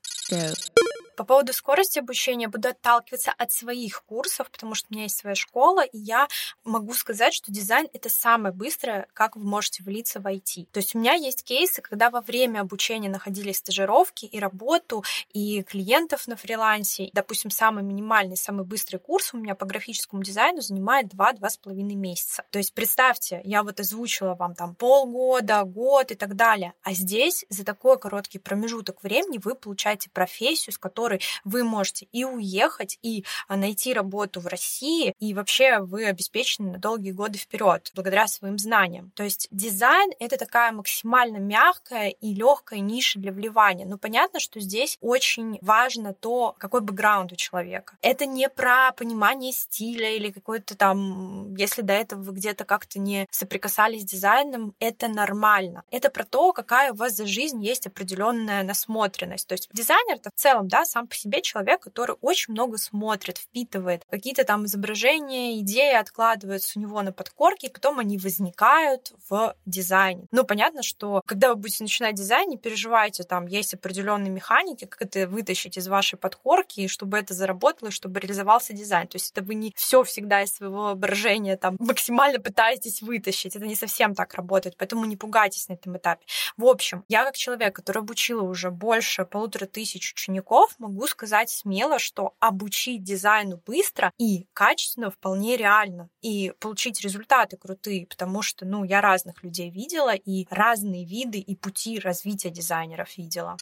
По 1.18 1.24
поводу 1.24 1.52
скорости 1.52 1.98
обучения 1.98 2.46
буду 2.46 2.68
отталкиваться 2.68 3.34
от 3.36 3.50
своих 3.50 4.04
курсов, 4.04 4.48
потому 4.52 4.76
что 4.76 4.86
у 4.88 4.94
меня 4.94 5.02
есть 5.02 5.18
своя 5.18 5.34
школа, 5.34 5.84
и 5.84 5.98
я 5.98 6.28
могу 6.62 6.94
сказать, 6.94 7.34
что 7.34 7.50
дизайн— 7.50 7.88
это 7.92 8.08
самое 8.08 8.54
быстрое, 8.54 9.08
как 9.14 9.34
вы 9.34 9.42
можете 9.42 9.82
влиться 9.82 10.20
в 10.20 10.26
IT. 10.28 10.68
То 10.70 10.78
есть 10.78 10.94
у 10.94 10.98
меня 11.00 11.14
есть 11.14 11.42
кейсы, 11.42 11.82
когда 11.82 12.10
во 12.10 12.20
время 12.20 12.60
обучения 12.60 13.08
находились 13.08 13.56
стажировки 13.56 14.26
и 14.26 14.38
работу, 14.38 15.02
и 15.32 15.64
клиентов 15.64 16.28
на 16.28 16.36
фрилансе. 16.36 17.10
Допустим, 17.12 17.50
самый 17.50 17.82
минимальный, 17.82 18.36
самый 18.36 18.64
быстрый 18.64 18.98
курс 18.98 19.34
у 19.34 19.38
меня 19.38 19.56
по 19.56 19.66
графическому 19.66 20.22
дизайну 20.22 20.60
занимает 20.60 21.12
2-2,5 21.12 21.74
месяца. 21.96 22.44
То 22.52 22.58
есть 22.58 22.72
представьте, 22.72 23.40
я 23.42 23.64
вот 23.64 23.80
озвучила 23.80 24.36
вам 24.36 24.54
там 24.54 24.76
полгода, 24.76 25.64
год 25.64 26.12
и 26.12 26.14
так 26.14 26.36
далее, 26.36 26.74
а 26.84 26.92
здесь 26.92 27.44
за 27.48 27.64
такой 27.64 27.98
короткий 27.98 28.38
промежуток 28.38 29.02
времени 29.02 29.40
вы 29.42 29.56
получаете 29.56 30.10
профессию, 30.10 30.72
с 30.72 30.78
которой 30.78 31.07
которой 31.08 31.20
вы 31.44 31.64
можете 31.64 32.06
и 32.12 32.24
уехать, 32.24 32.98
и 33.02 33.24
а, 33.46 33.56
найти 33.56 33.94
работу 33.94 34.40
в 34.40 34.46
России, 34.46 35.14
и 35.18 35.32
вообще 35.32 35.78
вы 35.78 36.04
обеспечены 36.04 36.72
на 36.72 36.78
долгие 36.78 37.12
годы 37.12 37.38
вперед 37.38 37.90
благодаря 37.94 38.26
своим 38.26 38.58
знаниям. 38.58 39.10
То 39.14 39.22
есть 39.22 39.48
дизайн— 39.50 40.10
это 40.20 40.36
такая 40.36 40.72
максимально 40.72 41.38
мягкая 41.38 42.10
и 42.10 42.34
легкая 42.34 42.80
ниша 42.80 43.18
для 43.18 43.32
вливания. 43.32 43.86
Но 43.86 43.96
понятно, 43.96 44.38
что 44.38 44.60
здесь 44.60 44.98
очень 45.00 45.58
важно 45.62 46.12
то, 46.12 46.54
какой 46.58 46.82
бэкграунд 46.82 47.32
у 47.32 47.36
человека. 47.36 47.96
Это 48.02 48.26
не 48.26 48.48
про 48.48 48.92
понимание 48.92 49.52
стиля 49.52 50.14
или 50.14 50.30
какой-то 50.30 50.76
там, 50.76 51.54
если 51.54 51.82
до 51.82 51.94
этого 51.94 52.22
вы 52.22 52.32
где-то 52.32 52.64
как-то 52.64 52.98
не 52.98 53.26
соприкасались 53.30 54.02
с 54.02 54.04
дизайном, 54.04 54.74
это 54.78 55.08
нормально. 55.08 55.84
Это 55.90 56.10
про 56.10 56.24
то, 56.24 56.52
какая 56.52 56.92
у 56.92 56.96
вас 56.96 57.14
за 57.14 57.26
жизнь 57.26 57.64
есть 57.64 57.86
определенная 57.86 58.62
насмотренность. 58.62 59.46
То 59.46 59.54
есть 59.54 59.68
дизайнер-то 59.72 60.30
в 60.34 60.38
целом, 60.38 60.68
да, 60.68 60.84
сам 60.84 60.97
по 61.06 61.14
себе 61.14 61.42
человек, 61.42 61.80
который 61.80 62.16
очень 62.20 62.52
много 62.52 62.78
смотрит, 62.78 63.38
впитывает. 63.38 64.02
Какие-то 64.10 64.44
там 64.44 64.66
изображения, 64.66 65.58
идеи 65.60 65.94
откладываются 65.94 66.78
у 66.78 66.82
него 66.82 67.00
на 67.02 67.12
подкорке, 67.12 67.70
потом 67.70 67.98
они 67.98 68.18
возникают 68.18 69.12
в 69.28 69.54
дизайне. 69.66 70.26
Ну, 70.30 70.44
понятно, 70.44 70.82
что 70.82 71.22
когда 71.26 71.50
вы 71.50 71.56
будете 71.56 71.84
начинать 71.84 72.14
дизайн, 72.14 72.48
не 72.48 72.58
переживайте, 72.58 73.22
там 73.22 73.46
есть 73.46 73.74
определенные 73.74 74.30
механики, 74.30 74.84
как 74.86 75.02
это 75.02 75.26
вытащить 75.26 75.76
из 75.76 75.88
вашей 75.88 76.18
подкорки, 76.18 76.86
чтобы 76.88 77.18
это 77.18 77.34
заработало, 77.34 77.90
чтобы 77.90 78.20
реализовался 78.20 78.72
дизайн. 78.72 79.06
То 79.06 79.16
есть 79.16 79.32
это 79.32 79.42
вы 79.42 79.54
не 79.54 79.72
все 79.76 80.02
всегда 80.02 80.42
из 80.42 80.54
своего 80.54 80.84
воображения 80.84 81.56
там 81.56 81.76
максимально 81.78 82.40
пытаетесь 82.40 83.02
вытащить. 83.02 83.56
Это 83.56 83.66
не 83.66 83.76
совсем 83.76 84.14
так 84.14 84.34
работает, 84.34 84.76
поэтому 84.76 85.04
не 85.04 85.16
пугайтесь 85.16 85.68
на 85.68 85.74
этом 85.74 85.96
этапе. 85.96 86.24
В 86.56 86.66
общем, 86.66 87.04
я 87.08 87.24
как 87.24 87.36
человек, 87.36 87.74
который 87.74 87.98
обучила 87.98 88.42
уже 88.42 88.70
больше 88.70 89.24
полутора 89.24 89.66
тысяч 89.66 90.12
учеников, 90.12 90.74
могу 90.88 91.06
сказать 91.06 91.50
смело, 91.50 91.98
что 91.98 92.34
обучить 92.40 93.02
дизайну 93.02 93.60
быстро 93.64 94.12
и 94.18 94.46
качественно 94.52 95.10
вполне 95.10 95.56
реально. 95.56 96.08
И 96.22 96.52
получить 96.58 97.00
результаты 97.02 97.56
крутые, 97.56 98.06
потому 98.06 98.42
что, 98.42 98.64
ну, 98.64 98.84
я 98.84 99.00
разных 99.00 99.42
людей 99.42 99.70
видела 99.70 100.14
и 100.14 100.46
разные 100.50 101.04
виды 101.04 101.38
и 101.38 101.54
пути 101.54 101.98
развития 101.98 102.50
дизайнеров 102.50 103.16
видела. 103.16 103.56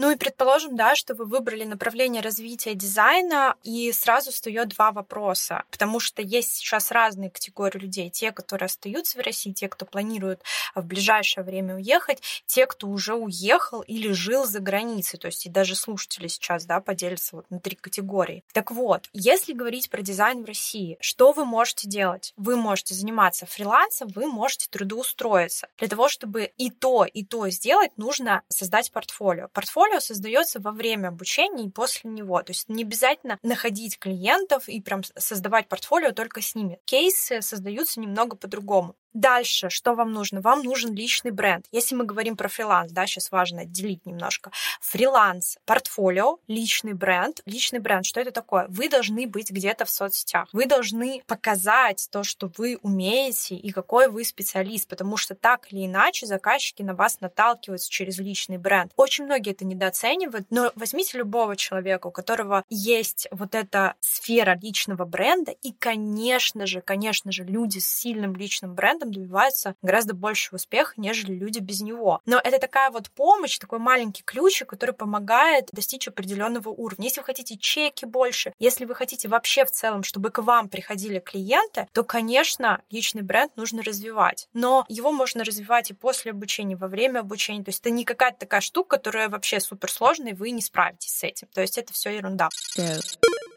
Ну 0.00 0.10
и 0.10 0.16
предположим, 0.16 0.76
да, 0.76 0.96
что 0.96 1.14
вы 1.14 1.26
выбрали 1.26 1.64
направление 1.64 2.22
развития 2.22 2.74
дизайна, 2.74 3.54
и 3.62 3.92
сразу 3.92 4.32
встает 4.32 4.68
два 4.68 4.92
вопроса, 4.92 5.64
потому 5.70 6.00
что 6.00 6.22
есть 6.22 6.54
сейчас 6.54 6.90
разные 6.90 7.28
категории 7.28 7.76
людей. 7.76 8.08
Те, 8.08 8.32
которые 8.32 8.64
остаются 8.64 9.18
в 9.18 9.20
России, 9.20 9.52
те, 9.52 9.68
кто 9.68 9.84
планирует 9.84 10.42
в 10.74 10.82
ближайшее 10.86 11.44
время 11.44 11.74
уехать, 11.74 12.22
те, 12.46 12.64
кто 12.64 12.88
уже 12.88 13.14
уехал 13.14 13.82
или 13.82 14.10
жил 14.12 14.46
за 14.46 14.60
границей. 14.60 15.18
То 15.18 15.26
есть 15.26 15.44
и 15.44 15.50
даже 15.50 15.74
слушатели 15.74 16.00
сейчас, 16.28 16.64
да, 16.64 16.80
поделятся 16.80 17.36
вот 17.36 17.50
на 17.50 17.60
три 17.60 17.76
категории. 17.76 18.44
Так 18.52 18.70
вот, 18.70 19.08
если 19.12 19.52
говорить 19.52 19.90
про 19.90 20.02
дизайн 20.02 20.42
в 20.42 20.46
России, 20.46 20.96
что 21.00 21.32
вы 21.32 21.44
можете 21.44 21.88
делать? 21.88 22.32
Вы 22.36 22.56
можете 22.56 22.94
заниматься 22.94 23.46
фрилансом, 23.46 24.08
вы 24.08 24.26
можете 24.26 24.68
трудоустроиться. 24.70 25.68
Для 25.78 25.88
того, 25.88 26.08
чтобы 26.08 26.52
и 26.56 26.70
то, 26.70 27.04
и 27.04 27.24
то 27.24 27.48
сделать, 27.50 27.96
нужно 27.96 28.42
создать. 28.48 28.90
Портфолио 28.90 29.48
портфолио 29.52 30.00
создается 30.00 30.60
во 30.60 30.72
время 30.72 31.08
обучения 31.08 31.66
и 31.66 31.70
после 31.70 32.10
него. 32.10 32.42
То 32.42 32.52
есть 32.52 32.68
не 32.68 32.82
обязательно 32.82 33.38
находить 33.42 33.98
клиентов 33.98 34.68
и 34.68 34.80
прям 34.80 35.02
создавать 35.16 35.68
портфолио 35.68 36.12
только 36.12 36.40
с 36.40 36.54
ними. 36.54 36.80
Кейсы 36.84 37.42
создаются 37.42 38.00
немного 38.00 38.36
по-другому. 38.36 38.96
Дальше, 39.12 39.70
что 39.70 39.94
вам 39.94 40.12
нужно? 40.12 40.40
Вам 40.40 40.62
нужен 40.62 40.94
личный 40.94 41.30
бренд. 41.30 41.66
Если 41.72 41.94
мы 41.94 42.04
говорим 42.04 42.36
про 42.36 42.48
фриланс, 42.48 42.92
да, 42.92 43.06
сейчас 43.06 43.30
важно 43.30 43.62
отделить 43.62 44.06
немножко. 44.06 44.52
Фриланс, 44.80 45.58
портфолио, 45.64 46.38
личный 46.46 46.92
бренд. 46.92 47.42
Личный 47.44 47.80
бренд, 47.80 48.06
что 48.06 48.20
это 48.20 48.30
такое? 48.30 48.66
Вы 48.68 48.88
должны 48.88 49.26
быть 49.26 49.50
где-то 49.50 49.84
в 49.84 49.90
соцсетях. 49.90 50.48
Вы 50.52 50.66
должны 50.66 51.22
показать 51.26 52.08
то, 52.10 52.22
что 52.22 52.50
вы 52.56 52.78
умеете 52.82 53.56
и 53.56 53.72
какой 53.72 54.08
вы 54.08 54.24
специалист, 54.24 54.88
потому 54.88 55.16
что 55.16 55.34
так 55.34 55.72
или 55.72 55.86
иначе 55.86 56.26
заказчики 56.26 56.82
на 56.82 56.94
вас 56.94 57.20
наталкиваются 57.20 57.90
через 57.90 58.18
личный 58.18 58.58
бренд. 58.58 58.92
Очень 58.96 59.24
многие 59.24 59.52
это 59.52 59.64
недооценивают, 59.64 60.46
но 60.50 60.70
возьмите 60.74 61.18
любого 61.18 61.56
человека, 61.56 62.06
у 62.06 62.10
которого 62.10 62.64
есть 62.68 63.26
вот 63.30 63.54
эта 63.54 63.94
сфера 64.00 64.56
личного 64.60 65.04
бренда, 65.04 65.52
и, 65.52 65.72
конечно 65.72 66.66
же, 66.66 66.80
конечно 66.80 67.32
же, 67.32 67.44
люди 67.44 67.78
с 67.78 67.88
сильным 67.88 68.36
личным 68.36 68.74
брендом 68.74 68.99
брендом 69.00 69.12
добиваются 69.12 69.74
гораздо 69.82 70.14
большего 70.14 70.56
успеха, 70.56 70.92
нежели 70.96 71.32
люди 71.32 71.58
без 71.58 71.80
него. 71.80 72.20
Но 72.26 72.40
это 72.42 72.58
такая 72.58 72.90
вот 72.90 73.10
помощь, 73.10 73.58
такой 73.58 73.78
маленький 73.78 74.22
ключик, 74.22 74.68
который 74.68 74.94
помогает 74.94 75.68
достичь 75.72 76.08
определенного 76.08 76.68
уровня. 76.68 77.04
Если 77.04 77.20
вы 77.20 77.26
хотите 77.26 77.56
чеки 77.56 78.04
больше, 78.04 78.52
если 78.58 78.84
вы 78.84 78.94
хотите 78.94 79.28
вообще 79.28 79.64
в 79.64 79.70
целом, 79.70 80.02
чтобы 80.02 80.30
к 80.30 80.42
вам 80.42 80.68
приходили 80.68 81.18
клиенты, 81.18 81.88
то, 81.92 82.04
конечно, 82.04 82.82
личный 82.90 83.22
бренд 83.22 83.56
нужно 83.56 83.82
развивать. 83.82 84.48
Но 84.52 84.84
его 84.88 85.12
можно 85.12 85.44
развивать 85.44 85.90
и 85.90 85.94
после 85.94 86.32
обучения, 86.32 86.76
во 86.76 86.88
время 86.88 87.20
обучения. 87.20 87.64
То 87.64 87.70
есть 87.70 87.80
это 87.80 87.90
не 87.90 88.04
какая-то 88.04 88.40
такая 88.40 88.60
штука, 88.60 88.96
которая 88.96 89.28
вообще 89.28 89.60
суперсложная, 89.60 90.32
и 90.32 90.34
вы 90.34 90.50
не 90.50 90.62
справитесь 90.62 91.12
с 91.12 91.24
этим. 91.24 91.48
То 91.54 91.60
есть 91.60 91.78
это 91.78 91.92
все 91.92 92.10
ерунда. 92.10 92.48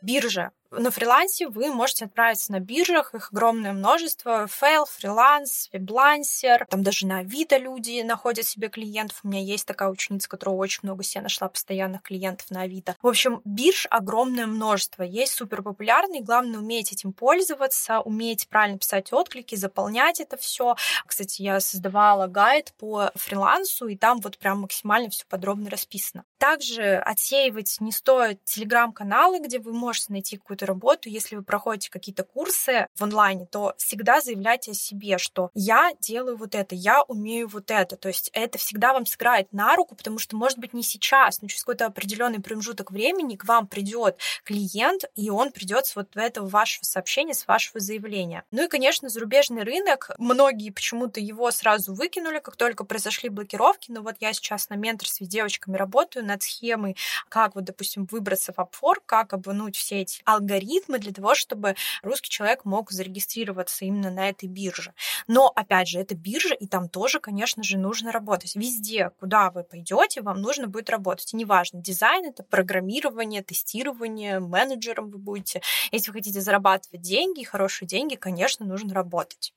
Биржа 0.02 0.52
на 0.78 0.92
фрилансе 0.92 1.48
вы 1.48 1.72
можете 1.72 2.06
отправиться 2.06 2.52
на 2.52 2.60
биржах, 2.60 3.14
их 3.14 3.32
огромное 3.32 3.74
множество. 3.74 4.48
Фейл, 4.48 4.86
фриланс, 4.86 5.70
веблансер, 5.72 6.66
там 6.70 6.84
даже 6.84 7.08
на 7.08 7.20
Авито 7.20 7.58
люди 7.58 8.02
находят 8.02 8.46
себе 8.46 8.70
клиентов. 8.70 9.20
У 9.24 9.28
меня 9.28 9.42
есть 9.42 9.66
такая 9.66 9.90
ученица, 9.90 10.28
которая 10.28 10.56
очень 10.56 10.82
много 10.84 11.04
себе 11.04 11.22
нашла 11.22 11.50
постоянных 11.50 12.02
клиентов 12.02 12.50
на 12.50 12.62
Авито. 12.62 12.96
В 13.02 13.08
общем, 13.08 13.42
бирж 13.46 13.88
огромное 13.90 14.48
множество. 14.48 15.04
Есть 15.04 15.34
супер 15.34 15.62
популярные, 15.62 16.22
главное 16.22 16.60
уметь 16.60 16.92
этим 16.92 17.14
пользоваться, 17.14 18.00
уметь 18.00 18.48
правильно 18.48 18.78
писать 18.78 19.14
отклики, 19.14 19.56
заполнять 19.56 20.20
это 20.20 20.38
все. 20.38 20.76
Кстати, 21.06 21.42
я 21.42 21.60
создавала 21.60 22.28
гайд 22.28 22.74
по 22.80 23.12
фрилансу, 23.16 23.88
и 23.88 23.96
там 23.96 24.20
вот 24.22 24.38
прям 24.38 24.62
максимально 24.62 25.10
все 25.10 25.26
подробно 25.28 25.70
расписано. 25.70 26.24
Также 26.38 26.98
отсеивать 26.98 27.78
не 27.80 27.92
стоит 27.92 28.44
телеграм-каналы, 28.44 29.40
где 29.40 29.60
вы 29.60 29.74
можете 29.74 30.12
найти 30.12 30.38
какую-то 30.38 30.63
эту 30.64 30.66
работу, 30.66 31.10
если 31.10 31.36
вы 31.36 31.44
проходите 31.44 31.90
какие-то 31.90 32.24
курсы 32.24 32.88
в 32.96 33.04
онлайне, 33.04 33.46
то 33.46 33.74
всегда 33.78 34.22
заявляйте 34.22 34.72
о 34.72 34.74
себе, 34.74 35.18
что 35.18 35.52
я 35.54 35.92
делаю 36.00 36.38
вот 36.38 36.56
это, 36.56 36.76
я 36.76 37.04
умею 37.04 37.48
вот 37.48 37.70
это. 37.70 37.96
То 37.96 38.08
есть 38.08 38.30
это 38.34 38.58
всегда 38.58 38.94
вам 38.94 39.06
сыграет 39.06 39.52
на 39.54 39.76
руку, 39.76 39.96
потому 39.96 40.20
что, 40.20 40.36
может 40.36 40.58
быть, 40.58 40.74
не 40.74 40.84
сейчас, 40.84 41.42
но 41.42 41.48
через 41.48 41.64
какой-то 41.64 41.86
определенный 41.86 42.40
промежуток 42.40 42.92
времени 42.92 43.36
к 43.36 43.46
вам 43.46 43.68
придет 43.68 44.18
клиент, 44.44 45.04
и 45.16 45.30
он 45.30 45.52
придет 45.52 45.86
с 45.86 45.96
вот 45.96 46.16
этого 46.16 46.48
вашего 46.48 46.84
сообщения, 46.84 47.34
с 47.34 47.48
вашего 47.48 47.80
заявления. 47.80 48.44
Ну 48.52 48.64
и, 48.64 48.68
конечно, 48.68 49.10
зарубежный 49.10 49.64
рынок. 49.64 50.12
Многие 50.18 50.72
почему-то 50.72 51.20
его 51.20 51.52
сразу 51.52 51.94
выкинули, 51.94 52.40
как 52.40 52.56
только 52.56 52.84
произошли 52.84 53.30
блокировки. 53.30 53.92
Но 53.92 54.02
вот 54.02 54.16
я 54.20 54.34
сейчас 54.34 54.70
на 54.70 54.76
менторстве 54.76 55.26
с 55.26 55.30
девочками 55.30 55.76
работаю 55.78 56.26
над 56.26 56.44
схемой, 56.44 56.96
как 57.30 57.56
вот, 57.56 57.66
допустим, 57.66 58.08
выбраться 58.10 58.54
в 58.54 58.60
Upwork, 58.60 59.02
как 59.06 59.34
обмануть 59.34 59.76
все 59.76 60.02
эти 60.02 60.22
алгоритмы 60.26 60.53
алгоритмы 60.54 61.00
для 61.00 61.12
того, 61.12 61.36
чтобы 61.36 61.76
русский 62.02 62.30
человек 62.30 62.66
мог 62.66 62.92
зарегистрироваться 62.92 63.86
именно 63.86 64.12
на 64.12 64.30
этой 64.30 64.48
бирже. 64.48 64.94
Но, 65.28 65.52
опять 65.56 65.88
же, 65.88 66.00
это 66.00 66.16
биржа, 66.16 66.54
и 66.54 66.68
там 66.68 66.90
тоже, 66.90 67.20
конечно 67.20 67.64
же, 67.64 67.78
нужно 67.78 68.12
работать. 68.12 68.56
Везде, 68.56 69.12
куда 69.20 69.50
вы 69.50 69.64
пойдете, 69.64 70.22
вам 70.22 70.42
нужно 70.42 70.68
будет 70.68 70.90
работать. 70.90 71.34
И 71.34 71.38
неважно, 71.38 71.82
дизайн 71.82 72.26
это 72.26 72.44
программирование, 72.44 73.44
тестирование, 73.44 74.40
менеджером 74.40 75.10
вы 75.10 75.18
будете. 75.18 75.62
Если 75.92 76.12
вы 76.12 76.20
хотите 76.20 76.42
зарабатывать 76.42 77.02
деньги, 77.02 77.44
хорошие 77.44 77.88
деньги, 77.88 78.16
конечно, 78.16 78.66
нужно 78.66 78.94
работать. 78.94 79.54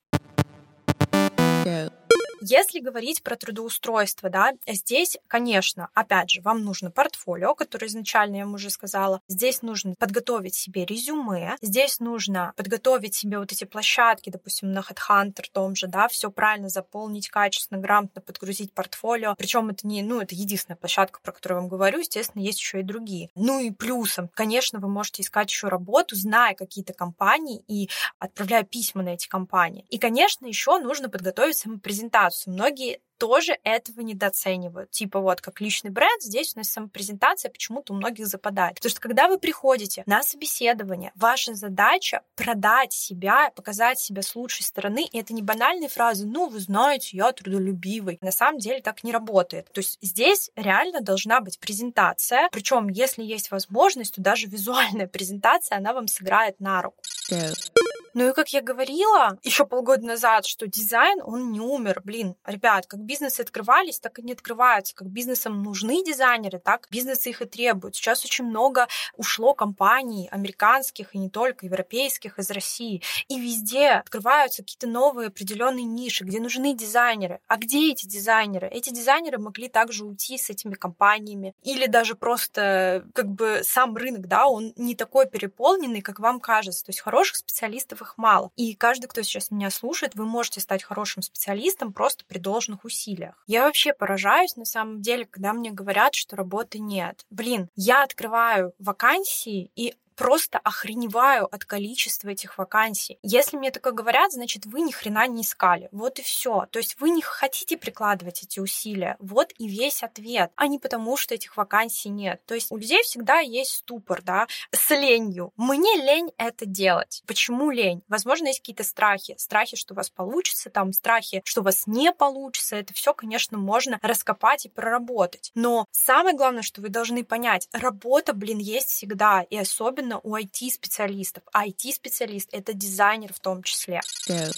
Go. 1.64 2.05
Если 2.48 2.78
говорить 2.78 3.24
про 3.24 3.34
трудоустройство, 3.34 4.30
да, 4.30 4.52
здесь, 4.68 5.18
конечно, 5.26 5.88
опять 5.94 6.30
же, 6.30 6.42
вам 6.42 6.64
нужно 6.64 6.92
портфолио, 6.92 7.56
которое 7.56 7.88
изначально 7.88 8.36
я 8.36 8.44
вам 8.44 8.54
уже 8.54 8.70
сказала. 8.70 9.20
Здесь 9.26 9.62
нужно 9.62 9.96
подготовить 9.98 10.54
себе 10.54 10.84
резюме. 10.84 11.56
Здесь 11.60 11.98
нужно 11.98 12.52
подготовить 12.54 13.16
себе 13.16 13.40
вот 13.40 13.50
эти 13.50 13.64
площадки, 13.64 14.30
допустим, 14.30 14.70
на 14.70 14.78
HeadHunter 14.78 15.46
том 15.52 15.74
же, 15.74 15.88
да, 15.88 16.06
все 16.06 16.30
правильно 16.30 16.68
заполнить, 16.68 17.30
качественно, 17.30 17.80
грамотно 17.80 18.20
подгрузить 18.20 18.72
портфолио. 18.72 19.34
Причем 19.34 19.70
это 19.70 19.84
не, 19.84 20.04
ну, 20.04 20.20
это 20.20 20.36
единственная 20.36 20.76
площадка, 20.76 21.18
про 21.24 21.32
которую 21.32 21.56
я 21.56 21.60
вам 21.62 21.68
говорю. 21.68 21.98
Естественно, 21.98 22.44
есть 22.44 22.60
еще 22.60 22.78
и 22.78 22.84
другие. 22.84 23.30
Ну 23.34 23.58
и 23.58 23.72
плюсом, 23.72 24.30
конечно, 24.32 24.78
вы 24.78 24.86
можете 24.86 25.22
искать 25.22 25.50
еще 25.50 25.66
работу, 25.66 26.14
зная 26.14 26.54
какие-то 26.54 26.92
компании 26.92 27.64
и 27.66 27.90
отправляя 28.20 28.62
письма 28.62 29.02
на 29.02 29.14
эти 29.14 29.26
компании. 29.26 29.84
И, 29.90 29.98
конечно, 29.98 30.46
еще 30.46 30.78
нужно 30.78 31.08
подготовить 31.08 31.56
самопрезентацию 31.56 32.35
презентацию. 32.36 32.52
Многие 32.52 33.00
тоже 33.18 33.56
этого 33.64 34.02
недооценивают. 34.02 34.90
Типа 34.90 35.20
вот 35.20 35.40
как 35.40 35.62
личный 35.62 35.90
бренд, 35.90 36.22
здесь 36.22 36.52
у 36.54 36.58
нас 36.58 36.68
самопрезентация 36.68 37.50
почему-то 37.50 37.94
у 37.94 37.96
многих 37.96 38.26
западает. 38.26 38.74
Потому 38.74 38.90
что 38.90 39.00
когда 39.00 39.28
вы 39.28 39.38
приходите 39.38 40.02
на 40.06 40.22
собеседование, 40.22 41.12
ваша 41.14 41.54
задача 41.54 42.22
продать 42.34 42.92
себя, 42.92 43.50
показать 43.56 43.98
себя 43.98 44.20
с 44.20 44.34
лучшей 44.36 44.64
стороны. 44.64 45.06
И 45.10 45.18
это 45.18 45.32
не 45.32 45.40
банальные 45.40 45.88
фразы, 45.88 46.26
ну, 46.26 46.48
вы 46.48 46.60
знаете, 46.60 47.16
я 47.16 47.32
трудолюбивый. 47.32 48.18
На 48.20 48.32
самом 48.32 48.58
деле 48.58 48.82
так 48.82 49.02
не 49.02 49.12
работает. 49.12 49.72
То 49.72 49.78
есть 49.78 49.98
здесь 50.02 50.50
реально 50.54 51.00
должна 51.00 51.40
быть 51.40 51.58
презентация. 51.58 52.50
Причем, 52.52 52.88
если 52.88 53.22
есть 53.22 53.50
возможность, 53.50 54.16
то 54.16 54.20
даже 54.20 54.46
визуальная 54.46 55.06
презентация, 55.06 55.78
она 55.78 55.94
вам 55.94 56.06
сыграет 56.06 56.60
на 56.60 56.82
руку. 56.82 57.02
Go. 57.30 57.95
Ну 58.16 58.30
и 58.30 58.32
как 58.32 58.48
я 58.48 58.62
говорила 58.62 59.38
еще 59.42 59.66
полгода 59.66 60.06
назад, 60.06 60.46
что 60.46 60.66
дизайн, 60.66 61.20
он 61.22 61.52
не 61.52 61.60
умер. 61.60 62.00
Блин, 62.02 62.34
ребят, 62.46 62.86
как 62.86 63.00
бизнесы 63.00 63.42
открывались, 63.42 64.00
так 64.00 64.18
и 64.18 64.22
не 64.22 64.32
открываются. 64.32 64.94
Как 64.94 65.08
бизнесам 65.08 65.62
нужны 65.62 66.02
дизайнеры, 66.02 66.58
так 66.58 66.86
бизнесы 66.90 67.28
их 67.28 67.42
и 67.42 67.44
требуют. 67.44 67.94
Сейчас 67.94 68.24
очень 68.24 68.46
много 68.46 68.88
ушло 69.18 69.52
компаний 69.52 70.30
американских 70.32 71.14
и 71.14 71.18
не 71.18 71.28
только, 71.28 71.66
европейских 71.66 72.38
из 72.38 72.50
России. 72.50 73.02
И 73.28 73.38
везде 73.38 73.90
открываются 73.90 74.62
какие-то 74.62 74.86
новые 74.86 75.28
определенные 75.28 75.84
ниши, 75.84 76.24
где 76.24 76.40
нужны 76.40 76.74
дизайнеры. 76.74 77.40
А 77.48 77.58
где 77.58 77.92
эти 77.92 78.06
дизайнеры? 78.06 78.68
Эти 78.68 78.88
дизайнеры 78.94 79.36
могли 79.36 79.68
также 79.68 80.06
уйти 80.06 80.38
с 80.38 80.48
этими 80.48 80.72
компаниями. 80.72 81.54
Или 81.62 81.84
даже 81.84 82.14
просто 82.14 83.04
как 83.12 83.26
бы 83.26 83.60
сам 83.62 83.94
рынок, 83.94 84.26
да, 84.26 84.46
он 84.46 84.72
не 84.76 84.94
такой 84.94 85.28
переполненный, 85.28 86.00
как 86.00 86.18
вам 86.18 86.40
кажется. 86.40 86.82
То 86.82 86.88
есть 86.92 87.00
хороших 87.00 87.36
специалистов 87.36 88.05
их 88.06 88.18
мало. 88.18 88.50
И 88.56 88.74
каждый, 88.74 89.06
кто 89.06 89.22
сейчас 89.22 89.50
меня 89.50 89.70
слушает, 89.70 90.14
вы 90.14 90.24
можете 90.24 90.60
стать 90.60 90.82
хорошим 90.82 91.22
специалистом 91.22 91.92
просто 91.92 92.24
при 92.24 92.38
должных 92.38 92.84
усилиях. 92.84 93.42
Я 93.46 93.64
вообще 93.64 93.92
поражаюсь, 93.92 94.56
на 94.56 94.64
самом 94.64 95.02
деле, 95.02 95.26
когда 95.26 95.52
мне 95.52 95.70
говорят, 95.70 96.14
что 96.14 96.36
работы 96.36 96.78
нет. 96.78 97.24
Блин, 97.30 97.68
я 97.74 98.02
открываю 98.02 98.72
вакансии, 98.78 99.70
и 99.76 99.94
просто 100.16 100.58
охреневаю 100.58 101.46
от 101.54 101.64
количества 101.64 102.30
этих 102.30 102.58
вакансий. 102.58 103.18
Если 103.22 103.56
мне 103.56 103.70
такое 103.70 103.92
говорят, 103.92 104.32
значит, 104.32 104.66
вы 104.66 104.80
ни 104.80 104.90
хрена 104.90 105.26
не 105.28 105.42
искали. 105.42 105.88
Вот 105.92 106.18
и 106.18 106.22
все. 106.22 106.66
То 106.70 106.78
есть 106.78 106.98
вы 107.00 107.10
не 107.10 107.22
хотите 107.22 107.76
прикладывать 107.76 108.42
эти 108.42 108.58
усилия. 108.58 109.16
Вот 109.20 109.52
и 109.58 109.68
весь 109.68 110.02
ответ. 110.02 110.50
А 110.56 110.66
не 110.66 110.78
потому, 110.78 111.16
что 111.16 111.34
этих 111.34 111.56
вакансий 111.56 112.08
нет. 112.08 112.40
То 112.46 112.54
есть 112.54 112.72
у 112.72 112.76
людей 112.76 113.02
всегда 113.02 113.38
есть 113.40 113.72
ступор, 113.72 114.22
да, 114.22 114.46
с 114.72 114.90
ленью. 114.90 115.52
Мне 115.56 115.94
лень 115.96 116.32
это 116.38 116.66
делать. 116.66 117.22
Почему 117.26 117.70
лень? 117.70 118.02
Возможно, 118.08 118.48
есть 118.48 118.60
какие-то 118.60 118.84
страхи. 118.84 119.34
Страхи, 119.38 119.76
что 119.76 119.94
у 119.94 119.96
вас 119.96 120.10
получится, 120.10 120.70
там 120.70 120.92
страхи, 120.92 121.42
что 121.44 121.60
у 121.60 121.64
вас 121.64 121.86
не 121.86 122.12
получится. 122.12 122.76
Это 122.76 122.94
все, 122.94 123.12
конечно, 123.12 123.58
можно 123.58 123.98
раскопать 124.02 124.66
и 124.66 124.68
проработать. 124.68 125.50
Но 125.54 125.86
самое 125.90 126.36
главное, 126.36 126.62
что 126.62 126.80
вы 126.80 126.88
должны 126.88 127.24
понять, 127.24 127.68
работа, 127.72 128.32
блин, 128.32 128.58
есть 128.58 128.88
всегда, 128.88 129.42
и 129.42 129.56
особенно 129.56 130.05
у 130.22 130.36
IT-специалистов. 130.36 131.42
IT-специалист— 131.54 132.48
это 132.52 132.72
дизайнер 132.72 133.32
в 133.32 133.40
том 133.40 133.62
числе. 133.62 134.00
Go. 134.28 134.52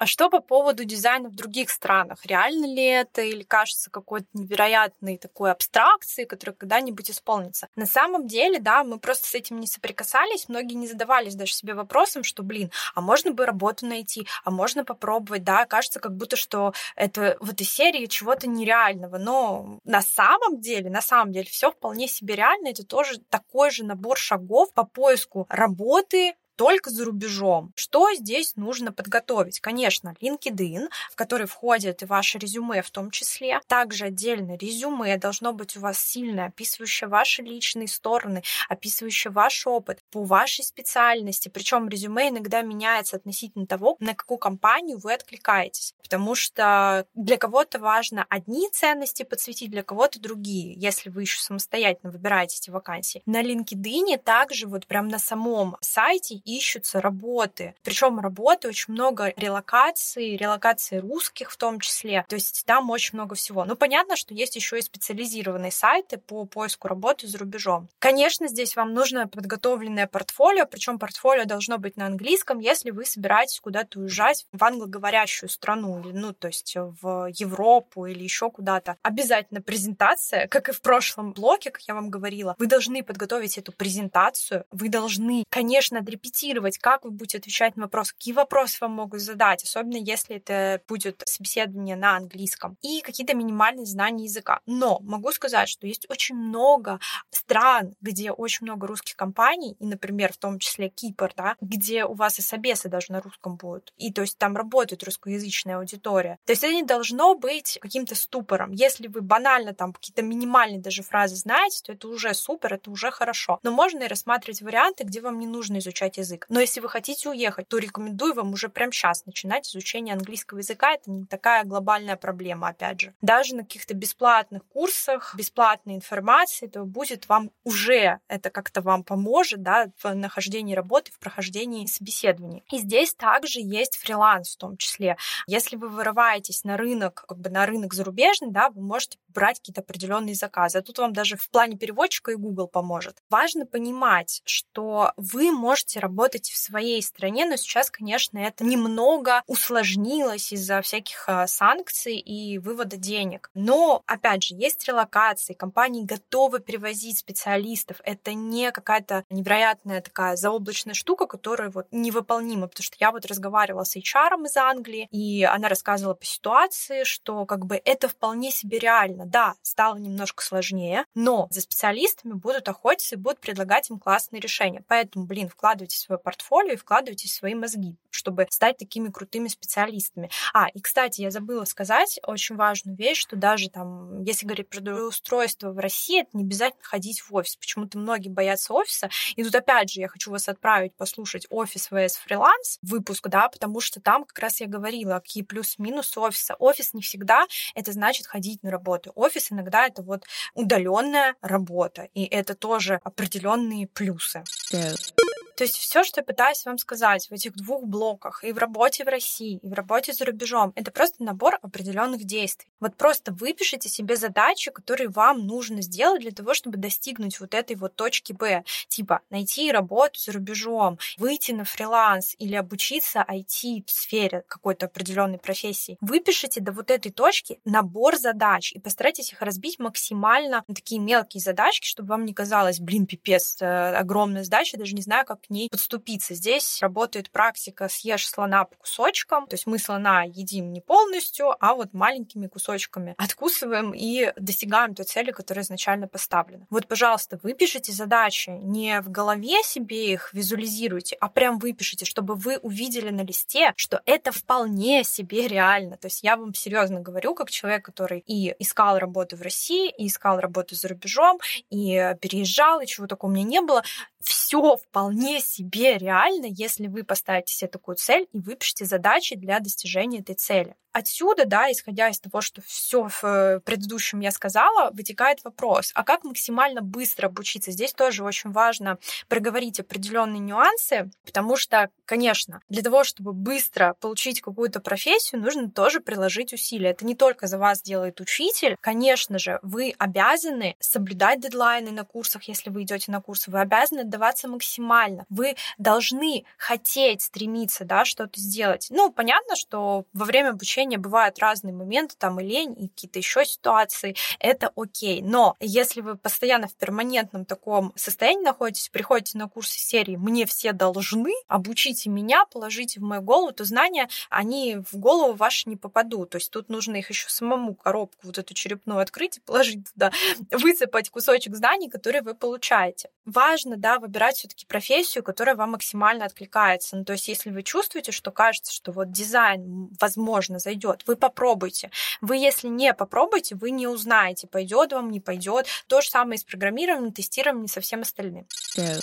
А 0.00 0.06
что 0.06 0.30
по 0.30 0.40
поводу 0.40 0.84
дизайна 0.84 1.28
в 1.28 1.34
других 1.34 1.68
странах? 1.68 2.24
Реально 2.24 2.64
ли 2.64 2.82
это 2.82 3.20
или 3.20 3.42
кажется 3.42 3.90
какой-то 3.90 4.26
невероятной 4.32 5.18
такой 5.18 5.50
абстракцией, 5.50 6.26
которая 6.26 6.56
когда-нибудь 6.56 7.10
исполнится? 7.10 7.68
На 7.76 7.84
самом 7.84 8.26
деле, 8.26 8.60
да, 8.60 8.82
мы 8.82 8.98
просто 8.98 9.28
с 9.28 9.34
этим 9.34 9.60
не 9.60 9.66
соприкасались, 9.66 10.48
многие 10.48 10.72
не 10.72 10.88
задавались 10.88 11.34
даже 11.34 11.52
себе 11.52 11.74
вопросом, 11.74 12.24
что, 12.24 12.42
блин, 12.42 12.70
а 12.94 13.02
можно 13.02 13.32
бы 13.32 13.44
работу 13.44 13.84
найти, 13.84 14.26
а 14.42 14.50
можно 14.50 14.86
попробовать, 14.86 15.44
да, 15.44 15.66
кажется, 15.66 16.00
как 16.00 16.16
будто, 16.16 16.36
что 16.36 16.72
это 16.96 17.36
в 17.38 17.50
этой 17.50 17.66
серии 17.66 18.06
чего-то 18.06 18.48
нереального, 18.48 19.18
но 19.18 19.80
на 19.84 20.00
самом 20.00 20.62
деле, 20.62 20.88
на 20.88 21.02
самом 21.02 21.30
деле, 21.32 21.44
все 21.44 21.70
вполне 21.70 22.08
себе 22.08 22.36
реально, 22.36 22.68
это 22.68 22.86
тоже 22.86 23.18
такой 23.28 23.70
же 23.70 23.84
набор 23.84 24.16
шагов 24.16 24.72
по 24.72 24.84
поиску 24.84 25.44
работы, 25.50 26.32
только 26.60 26.90
за 26.90 27.06
рубежом. 27.06 27.72
Что 27.74 28.12
здесь 28.12 28.54
нужно 28.56 28.92
подготовить? 28.92 29.60
Конечно, 29.60 30.14
LinkedIn, 30.20 30.90
в 31.10 31.16
который 31.16 31.46
входит 31.46 32.02
и 32.02 32.04
ваше 32.04 32.36
резюме 32.36 32.82
в 32.82 32.90
том 32.90 33.10
числе. 33.10 33.60
Также 33.66 34.04
отдельно 34.04 34.58
резюме 34.58 35.16
должно 35.16 35.54
быть 35.54 35.78
у 35.78 35.80
вас 35.80 35.98
сильное, 35.98 36.48
описывающее 36.48 37.08
ваши 37.08 37.40
личные 37.40 37.88
стороны, 37.88 38.42
описывающее 38.68 39.30
ваш 39.30 39.66
опыт 39.66 40.00
по 40.10 40.22
вашей 40.22 40.62
специальности. 40.62 41.48
Причем 41.48 41.88
резюме 41.88 42.28
иногда 42.28 42.60
меняется 42.60 43.16
относительно 43.16 43.66
того, 43.66 43.96
на 43.98 44.14
какую 44.14 44.36
компанию 44.36 44.98
вы 44.98 45.14
откликаетесь. 45.14 45.94
Потому 46.02 46.34
что 46.34 47.06
для 47.14 47.38
кого-то 47.38 47.78
важно 47.78 48.26
одни 48.28 48.68
ценности 48.70 49.22
подсветить, 49.22 49.70
для 49.70 49.82
кого-то 49.82 50.20
другие, 50.20 50.74
если 50.74 51.08
вы 51.08 51.22
еще 51.22 51.40
самостоятельно 51.40 52.12
выбираете 52.12 52.58
эти 52.60 52.68
вакансии. 52.68 53.22
На 53.24 53.42
LinkedIn 53.42 54.18
также 54.18 54.66
вот 54.66 54.86
прям 54.86 55.08
на 55.08 55.18
самом 55.18 55.78
сайте 55.80 56.34
ищутся 56.56 57.00
работы. 57.00 57.74
Причем 57.82 58.20
работы 58.20 58.68
очень 58.68 58.92
много 58.94 59.32
релокации, 59.36 60.36
релокации 60.36 60.98
русских 60.98 61.50
в 61.50 61.56
том 61.56 61.80
числе. 61.80 62.24
То 62.28 62.34
есть 62.34 62.64
там 62.66 62.90
очень 62.90 63.18
много 63.18 63.34
всего. 63.34 63.64
Ну, 63.64 63.76
понятно, 63.76 64.16
что 64.16 64.34
есть 64.34 64.56
еще 64.56 64.78
и 64.78 64.82
специализированные 64.82 65.72
сайты 65.72 66.18
по 66.18 66.44
поиску 66.44 66.88
работы 66.88 67.26
за 67.26 67.38
рубежом. 67.38 67.88
Конечно, 67.98 68.48
здесь 68.48 68.76
вам 68.76 68.94
нужно 68.94 69.28
подготовленное 69.28 70.06
портфолио, 70.06 70.66
причем 70.66 70.98
портфолио 70.98 71.44
должно 71.44 71.78
быть 71.78 71.96
на 71.96 72.06
английском, 72.06 72.58
если 72.58 72.90
вы 72.90 73.04
собираетесь 73.04 73.60
куда-то 73.60 74.00
уезжать 74.00 74.46
в 74.52 74.62
англоговорящую 74.62 75.48
страну, 75.48 76.02
ну, 76.04 76.32
то 76.32 76.48
есть 76.48 76.74
в 76.76 77.30
Европу 77.34 78.06
или 78.06 78.22
еще 78.22 78.50
куда-то. 78.50 78.96
Обязательно 79.02 79.60
презентация, 79.62 80.48
как 80.48 80.68
и 80.68 80.72
в 80.72 80.80
прошлом 80.80 81.32
блоке, 81.32 81.70
как 81.70 81.82
я 81.82 81.94
вам 81.94 82.10
говорила. 82.10 82.54
Вы 82.58 82.66
должны 82.66 83.02
подготовить 83.02 83.58
эту 83.58 83.72
презентацию, 83.72 84.64
вы 84.70 84.88
должны, 84.88 85.44
конечно, 85.48 85.98
отрепетировать 86.00 86.39
рефлексировать, 86.40 86.78
как 86.78 87.04
вы 87.04 87.10
будете 87.10 87.38
отвечать 87.38 87.76
на 87.76 87.84
вопрос, 87.84 88.12
какие 88.12 88.34
вопросы 88.34 88.78
вам 88.80 88.92
могут 88.92 89.20
задать, 89.20 89.62
особенно 89.64 89.96
если 89.96 90.36
это 90.36 90.82
будет 90.88 91.22
собеседование 91.26 91.96
на 91.96 92.16
английском, 92.16 92.76
и 92.82 93.00
какие-то 93.00 93.34
минимальные 93.34 93.86
знания 93.86 94.24
языка. 94.24 94.60
Но 94.66 94.98
могу 95.00 95.32
сказать, 95.32 95.68
что 95.68 95.86
есть 95.86 96.06
очень 96.08 96.36
много 96.36 96.98
стран, 97.30 97.94
где 98.00 98.32
очень 98.32 98.66
много 98.66 98.86
русских 98.86 99.16
компаний, 99.16 99.76
и, 99.78 99.86
например, 99.86 100.32
в 100.32 100.38
том 100.38 100.58
числе 100.58 100.88
Кипр, 100.88 101.32
да, 101.36 101.56
где 101.60 102.04
у 102.04 102.14
вас 102.14 102.38
и 102.38 102.42
собесы 102.42 102.88
даже 102.88 103.12
на 103.12 103.20
русском 103.20 103.56
будут. 103.56 103.92
И 103.96 104.12
то 104.12 104.22
есть 104.22 104.38
там 104.38 104.56
работает 104.56 105.04
русскоязычная 105.04 105.78
аудитория. 105.78 106.38
То 106.46 106.52
есть 106.52 106.64
это 106.64 106.72
не 106.72 106.82
должно 106.82 107.34
быть 107.34 107.78
каким-то 107.80 108.14
ступором. 108.14 108.72
Если 108.72 109.08
вы 109.08 109.20
банально 109.20 109.74
там 109.74 109.92
какие-то 109.92 110.22
минимальные 110.22 110.80
даже 110.80 111.02
фразы 111.02 111.36
знаете, 111.36 111.80
то 111.84 111.92
это 111.92 112.08
уже 112.08 112.34
супер, 112.34 112.74
это 112.74 112.90
уже 112.90 113.10
хорошо. 113.10 113.58
Но 113.62 113.70
можно 113.70 114.04
и 114.04 114.08
рассматривать 114.08 114.62
варианты, 114.62 115.04
где 115.04 115.20
вам 115.20 115.38
не 115.38 115.46
нужно 115.46 115.78
изучать 115.78 116.16
язык 116.16 116.29
язык. 116.30 116.46
Но 116.48 116.60
если 116.60 116.80
вы 116.80 116.88
хотите 116.88 117.28
уехать, 117.28 117.68
то 117.68 117.78
рекомендую 117.78 118.34
вам 118.34 118.52
уже 118.52 118.68
прямо 118.68 118.92
сейчас 118.92 119.26
начинать 119.26 119.68
изучение 119.68 120.14
английского 120.14 120.58
языка. 120.58 120.92
Это 120.92 121.10
не 121.10 121.26
такая 121.26 121.64
глобальная 121.64 122.16
проблема, 122.16 122.68
опять 122.68 123.00
же. 123.00 123.14
Даже 123.20 123.54
на 123.54 123.62
каких-то 123.62 123.94
бесплатных 123.94 124.64
курсах, 124.66 125.34
бесплатной 125.36 125.94
информации, 125.94 126.66
то 126.66 126.84
будет 126.84 127.28
вам 127.28 127.50
уже, 127.64 128.20
это 128.28 128.50
как-то 128.50 128.80
вам 128.80 129.04
поможет, 129.04 129.62
да, 129.62 129.90
в 130.02 130.14
нахождении 130.14 130.74
работы, 130.74 131.12
в 131.12 131.18
прохождении 131.18 131.86
собеседований. 131.86 132.62
И 132.70 132.78
здесь 132.78 133.14
также 133.14 133.60
есть 133.60 133.96
фриланс 133.96 134.54
в 134.54 134.56
том 134.56 134.76
числе. 134.76 135.16
Если 135.46 135.76
вы 135.76 135.88
вырываетесь 135.88 136.64
на 136.64 136.76
рынок, 136.76 137.24
как 137.26 137.38
бы 137.38 137.50
на 137.50 137.66
рынок 137.66 137.94
зарубежный, 137.94 138.50
да, 138.50 138.70
вы 138.70 138.82
можете 138.82 139.18
брать 139.28 139.58
какие-то 139.58 139.80
определенные 139.80 140.34
заказы. 140.34 140.78
А 140.78 140.82
тут 140.82 140.98
вам 140.98 141.12
даже 141.12 141.36
в 141.36 141.48
плане 141.50 141.76
переводчика 141.76 142.32
и 142.32 142.36
Google 142.36 142.68
поможет. 142.68 143.22
Важно 143.30 143.66
понимать, 143.66 144.42
что 144.44 145.12
вы 145.16 145.52
можете 145.52 146.00
работать 146.00 146.09
в 146.10 146.56
своей 146.56 147.02
стране, 147.02 147.46
но 147.46 147.56
сейчас, 147.56 147.90
конечно, 147.90 148.38
это 148.38 148.64
немного 148.64 149.42
усложнилось 149.46 150.52
из-за 150.52 150.82
всяких 150.82 151.28
а, 151.28 151.46
санкций 151.46 152.16
и 152.16 152.58
вывода 152.58 152.96
денег. 152.96 153.50
Но, 153.54 154.02
опять 154.06 154.42
же, 154.42 154.54
есть 154.54 154.86
релокации, 154.86 155.54
компании 155.54 156.04
готовы 156.04 156.60
перевозить 156.60 157.18
специалистов. 157.18 158.00
Это 158.04 158.34
не 158.34 158.70
какая-то 158.72 159.24
невероятная 159.30 160.00
такая 160.00 160.36
заоблачная 160.36 160.94
штука, 160.94 161.26
которая 161.26 161.70
вот 161.70 161.86
невыполнима, 161.90 162.68
потому 162.68 162.84
что 162.84 162.96
я 162.98 163.10
вот 163.10 163.26
разговаривала 163.26 163.84
с 163.84 163.96
HR 163.96 164.44
из 164.44 164.56
Англии, 164.56 165.08
и 165.10 165.44
она 165.44 165.68
рассказывала 165.68 166.14
по 166.14 166.24
ситуации, 166.24 167.04
что 167.04 167.46
как 167.46 167.66
бы 167.66 167.80
это 167.84 168.08
вполне 168.08 168.50
себе 168.50 168.78
реально 168.78 169.26
да, 169.26 169.54
стало 169.62 169.96
немножко 169.96 170.42
сложнее, 170.44 171.04
но 171.14 171.46
за 171.50 171.60
специалистами 171.60 172.32
будут 172.32 172.68
охотиться 172.68 173.14
и 173.14 173.18
будут 173.18 173.40
предлагать 173.40 173.90
им 173.90 173.98
классные 173.98 174.40
решения. 174.40 174.82
Поэтому, 174.88 175.26
блин, 175.26 175.48
вкладывайте 175.48 175.98
свое 176.00 176.18
портфолио 176.18 176.72
и 176.72 176.76
вкладывайте 176.76 177.28
свои 177.28 177.54
мозги, 177.54 177.96
чтобы 178.10 178.46
стать 178.50 178.78
такими 178.78 179.08
крутыми 179.08 179.48
специалистами. 179.48 180.30
А, 180.52 180.68
и, 180.68 180.80
кстати, 180.80 181.20
я 181.20 181.30
забыла 181.30 181.64
сказать 181.64 182.18
очень 182.26 182.56
важную 182.56 182.96
вещь, 182.96 183.18
что 183.18 183.36
даже 183.36 183.70
там, 183.70 184.22
если 184.22 184.46
говорить 184.46 184.68
про 184.68 185.06
устройство 185.06 185.72
в 185.72 185.78
России, 185.78 186.22
это 186.22 186.30
не 186.34 186.44
обязательно 186.44 186.84
ходить 186.84 187.20
в 187.20 187.34
офис. 187.34 187.56
Почему-то 187.56 187.98
многие 187.98 188.28
боятся 188.28 188.72
офиса. 188.72 189.10
И 189.36 189.44
тут, 189.44 189.54
опять 189.54 189.90
же, 189.92 190.00
я 190.00 190.08
хочу 190.08 190.30
вас 190.30 190.48
отправить 190.48 190.94
послушать 190.94 191.46
офис 191.50 191.90
vs 191.90 192.18
фриланс 192.24 192.78
выпуск, 192.82 193.28
да, 193.28 193.48
потому 193.48 193.80
что 193.80 194.00
там 194.00 194.24
как 194.24 194.38
раз 194.38 194.60
я 194.60 194.66
говорила, 194.66 195.20
какие 195.20 195.42
плюс-минус 195.42 196.16
офиса. 196.16 196.54
Офис 196.58 196.94
не 196.94 197.02
всегда 197.02 197.46
это 197.74 197.92
значит 197.92 198.26
ходить 198.26 198.62
на 198.62 198.70
работу. 198.70 199.12
Офис 199.14 199.52
иногда 199.52 199.86
это 199.86 200.02
вот 200.02 200.24
удаленная 200.54 201.34
работа, 201.40 202.08
и 202.14 202.24
это 202.24 202.54
тоже 202.54 203.00
определенные 203.04 203.86
плюсы. 203.86 204.44
Go. 204.72 205.39
То 205.60 205.64
есть 205.64 205.76
все, 205.76 206.04
что 206.04 206.20
я 206.20 206.24
пытаюсь 206.24 206.64
вам 206.64 206.78
сказать 206.78 207.28
в 207.28 207.32
этих 207.34 207.52
двух 207.52 207.84
блоках, 207.84 208.42
и 208.44 208.50
в 208.50 208.56
работе 208.56 209.04
в 209.04 209.08
России, 209.08 209.58
и 209.62 209.68
в 209.68 209.74
работе 209.74 210.14
за 210.14 210.24
рубежом, 210.24 210.72
это 210.74 210.90
просто 210.90 211.22
набор 211.22 211.58
определенных 211.60 212.24
действий. 212.24 212.70
Вот 212.80 212.96
просто 212.96 213.30
выпишите 213.30 213.90
себе 213.90 214.16
задачи, 214.16 214.70
которые 214.70 215.10
вам 215.10 215.46
нужно 215.46 215.82
сделать 215.82 216.22
для 216.22 216.30
того, 216.30 216.54
чтобы 216.54 216.78
достигнуть 216.78 217.40
вот 217.40 217.52
этой 217.52 217.76
вот 217.76 217.94
точки 217.94 218.32
Б. 218.32 218.64
Типа 218.88 219.20
найти 219.28 219.70
работу 219.70 220.18
за 220.18 220.32
рубежом, 220.32 220.98
выйти 221.18 221.52
на 221.52 221.66
фриланс 221.66 222.34
или 222.38 222.54
обучиться 222.54 223.22
IT 223.28 223.84
в 223.84 223.90
сфере 223.90 224.44
какой-то 224.48 224.86
определенной 224.86 225.36
профессии. 225.36 225.98
Выпишите 226.00 226.62
до 226.62 226.72
вот 226.72 226.90
этой 226.90 227.12
точки 227.12 227.60
набор 227.66 228.16
задач 228.16 228.72
и 228.72 228.80
постарайтесь 228.80 229.30
их 229.34 229.42
разбить 229.42 229.78
максимально 229.78 230.64
на 230.66 230.74
такие 230.74 231.02
мелкие 231.02 231.42
задачки, 231.42 231.86
чтобы 231.86 232.08
вам 232.08 232.24
не 232.24 232.32
казалось, 232.32 232.80
блин, 232.80 233.04
пипец, 233.04 233.58
э, 233.60 233.94
огромная 233.94 234.44
задача, 234.44 234.78
даже 234.78 234.94
не 234.94 235.02
знаю, 235.02 235.26
как 235.26 235.49
ней 235.50 235.68
подступиться. 235.70 236.34
Здесь 236.34 236.78
работает 236.80 237.30
практика 237.30 237.88
«съешь 237.88 238.28
слона 238.28 238.64
по 238.64 238.76
кусочкам». 238.76 239.46
То 239.46 239.54
есть 239.54 239.66
мы 239.66 239.78
слона 239.78 240.22
едим 240.22 240.72
не 240.72 240.80
полностью, 240.80 241.54
а 241.60 241.74
вот 241.74 241.92
маленькими 241.92 242.46
кусочками 242.46 243.14
откусываем 243.18 243.92
и 243.92 244.32
достигаем 244.36 244.94
той 244.94 245.04
цели, 245.04 245.30
которая 245.30 245.64
изначально 245.64 246.08
поставлена. 246.08 246.66
Вот, 246.70 246.86
пожалуйста, 246.86 247.38
выпишите 247.42 247.92
задачи, 247.92 248.50
не 248.50 249.00
в 249.00 249.10
голове 249.10 249.62
себе 249.62 250.12
их 250.12 250.32
визуализируйте, 250.32 251.16
а 251.20 251.28
прям 251.28 251.58
выпишите, 251.58 252.04
чтобы 252.04 252.34
вы 252.34 252.58
увидели 252.58 253.10
на 253.10 253.22
листе, 253.22 253.72
что 253.76 254.00
это 254.06 254.32
вполне 254.32 255.04
себе 255.04 255.48
реально. 255.48 255.96
То 255.96 256.06
есть 256.06 256.22
я 256.22 256.36
вам 256.36 256.54
серьезно 256.54 257.00
говорю, 257.00 257.34
как 257.34 257.50
человек, 257.50 257.84
который 257.84 258.22
и 258.26 258.54
искал 258.58 258.98
работу 258.98 259.36
в 259.36 259.42
России, 259.42 259.92
и 259.96 260.06
искал 260.06 260.40
работу 260.40 260.74
за 260.74 260.88
рубежом, 260.88 261.38
и 261.70 262.14
переезжал, 262.20 262.80
и 262.80 262.86
чего 262.86 263.06
такого 263.06 263.30
у 263.30 263.34
меня 263.34 263.44
не 263.44 263.60
было. 263.60 263.82
Все 264.30 264.76
вполне 264.76 265.40
себе 265.40 265.98
реально, 265.98 266.46
если 266.46 266.86
вы 266.86 267.02
поставите 267.02 267.52
себе 267.52 267.68
такую 267.68 267.96
цель 267.96 268.28
и 268.32 268.38
выпишите 268.38 268.84
задачи 268.84 269.34
для 269.34 269.58
достижения 269.58 270.20
этой 270.20 270.36
цели. 270.36 270.76
Отсюда, 270.92 271.44
да, 271.46 271.70
исходя 271.70 272.08
из 272.08 272.18
того, 272.18 272.40
что 272.40 272.62
все 272.62 273.08
в 273.08 273.24
э, 273.24 273.60
предыдущем 273.60 274.20
я 274.20 274.32
сказала, 274.32 274.90
вытекает 274.90 275.44
вопрос, 275.44 275.92
а 275.94 276.02
как 276.02 276.24
максимально 276.24 276.80
быстро 276.80 277.28
обучиться? 277.28 277.70
Здесь 277.70 277.92
тоже 277.92 278.24
очень 278.24 278.50
важно 278.50 278.98
проговорить 279.28 279.78
определенные 279.78 280.40
нюансы, 280.40 281.10
потому 281.24 281.56
что, 281.56 281.90
конечно, 282.06 282.60
для 282.68 282.82
того, 282.82 283.04
чтобы 283.04 283.32
быстро 283.32 283.94
получить 284.00 284.40
какую-то 284.40 284.80
профессию, 284.80 285.40
нужно 285.40 285.70
тоже 285.70 286.00
приложить 286.00 286.52
усилия. 286.52 286.90
Это 286.90 287.06
не 287.06 287.14
только 287.14 287.46
за 287.46 287.58
вас 287.58 287.82
делает 287.82 288.20
учитель. 288.20 288.76
Конечно 288.80 289.38
же, 289.38 289.60
вы 289.62 289.94
обязаны 289.98 290.74
соблюдать 290.80 291.40
дедлайны 291.40 291.92
на 291.92 292.04
курсах, 292.04 292.44
если 292.44 292.70
вы 292.70 292.82
идете 292.82 293.12
на 293.12 293.20
курсы, 293.20 293.50
вы 293.50 293.60
обязаны 293.60 294.00
отдаваться 294.00 294.48
максимально. 294.48 295.24
Вы 295.28 295.54
должны 295.78 296.44
хотеть 296.56 297.22
стремиться, 297.22 297.84
да, 297.84 298.04
что-то 298.04 298.40
сделать. 298.40 298.88
Ну, 298.90 299.12
понятно, 299.12 299.54
что 299.54 300.04
во 300.12 300.24
время 300.24 300.50
обучения 300.50 300.79
общения 300.80 300.98
бывают 300.98 301.38
разные 301.38 301.74
моменты, 301.74 302.14
там 302.18 302.40
и 302.40 302.44
лень, 302.44 302.74
и 302.78 302.88
какие-то 302.88 303.18
еще 303.18 303.44
ситуации, 303.44 304.16
это 304.38 304.72
окей. 304.76 305.20
Но 305.22 305.56
если 305.60 306.00
вы 306.00 306.16
постоянно 306.16 306.68
в 306.68 306.74
перманентном 306.74 307.44
таком 307.44 307.92
состоянии 307.96 308.44
находитесь, 308.44 308.88
приходите 308.88 309.36
на 309.38 309.48
курсы 309.48 309.78
серии 309.78 310.16
«Мне 310.16 310.46
все 310.46 310.72
должны», 310.72 311.32
обучите 311.48 312.08
меня, 312.08 312.44
положите 312.46 313.00
в 313.00 313.02
мою 313.02 313.22
голову, 313.22 313.52
то 313.52 313.64
знания, 313.64 314.08
они 314.30 314.78
в 314.90 314.96
голову 314.96 315.34
ваши 315.34 315.68
не 315.68 315.76
попадут. 315.76 316.30
То 316.30 316.36
есть 316.36 316.50
тут 316.50 316.68
нужно 316.68 316.96
их 316.96 317.10
еще 317.10 317.28
самому 317.28 317.74
коробку 317.74 318.20
вот 318.22 318.38
эту 318.38 318.54
черепную 318.54 319.00
открыть 319.00 319.38
и 319.38 319.40
положить 319.40 319.92
туда, 319.92 320.10
высыпать 320.50 321.10
кусочек 321.10 321.56
знаний, 321.56 321.90
которые 321.90 322.22
вы 322.22 322.34
получаете. 322.34 323.10
Важно, 323.26 323.76
да, 323.76 323.98
выбирать 323.98 324.36
все-таки 324.38 324.66
профессию, 324.66 325.22
которая 325.22 325.56
вам 325.56 325.72
максимально 325.72 326.24
откликается. 326.24 326.96
Ну, 326.96 327.04
то 327.04 327.12
есть 327.12 327.28
если 327.28 327.50
вы 327.50 327.62
чувствуете, 327.62 328.12
что 328.12 328.30
кажется, 328.30 328.72
что 328.72 328.92
вот 328.92 329.10
дизайн, 329.10 329.90
возможно, 330.00 330.58
зайдет. 330.70 331.02
Вы 331.06 331.16
попробуйте. 331.16 331.90
Вы, 332.20 332.36
если 332.36 332.68
не 332.68 332.94
попробуете, 332.94 333.56
вы 333.56 333.70
не 333.70 333.86
узнаете, 333.88 334.46
пойдет 334.46 334.92
вам, 334.92 335.10
не 335.10 335.20
пойдет. 335.20 335.66
То 335.88 336.00
же 336.00 336.08
самое 336.08 336.36
и 336.36 336.38
с 336.38 336.44
программированием, 336.44 337.12
тестированием 337.12 337.64
и 337.64 337.68
со 337.68 337.80
всем 337.80 338.02
остальным. 338.02 338.46
Yeah. 338.76 339.00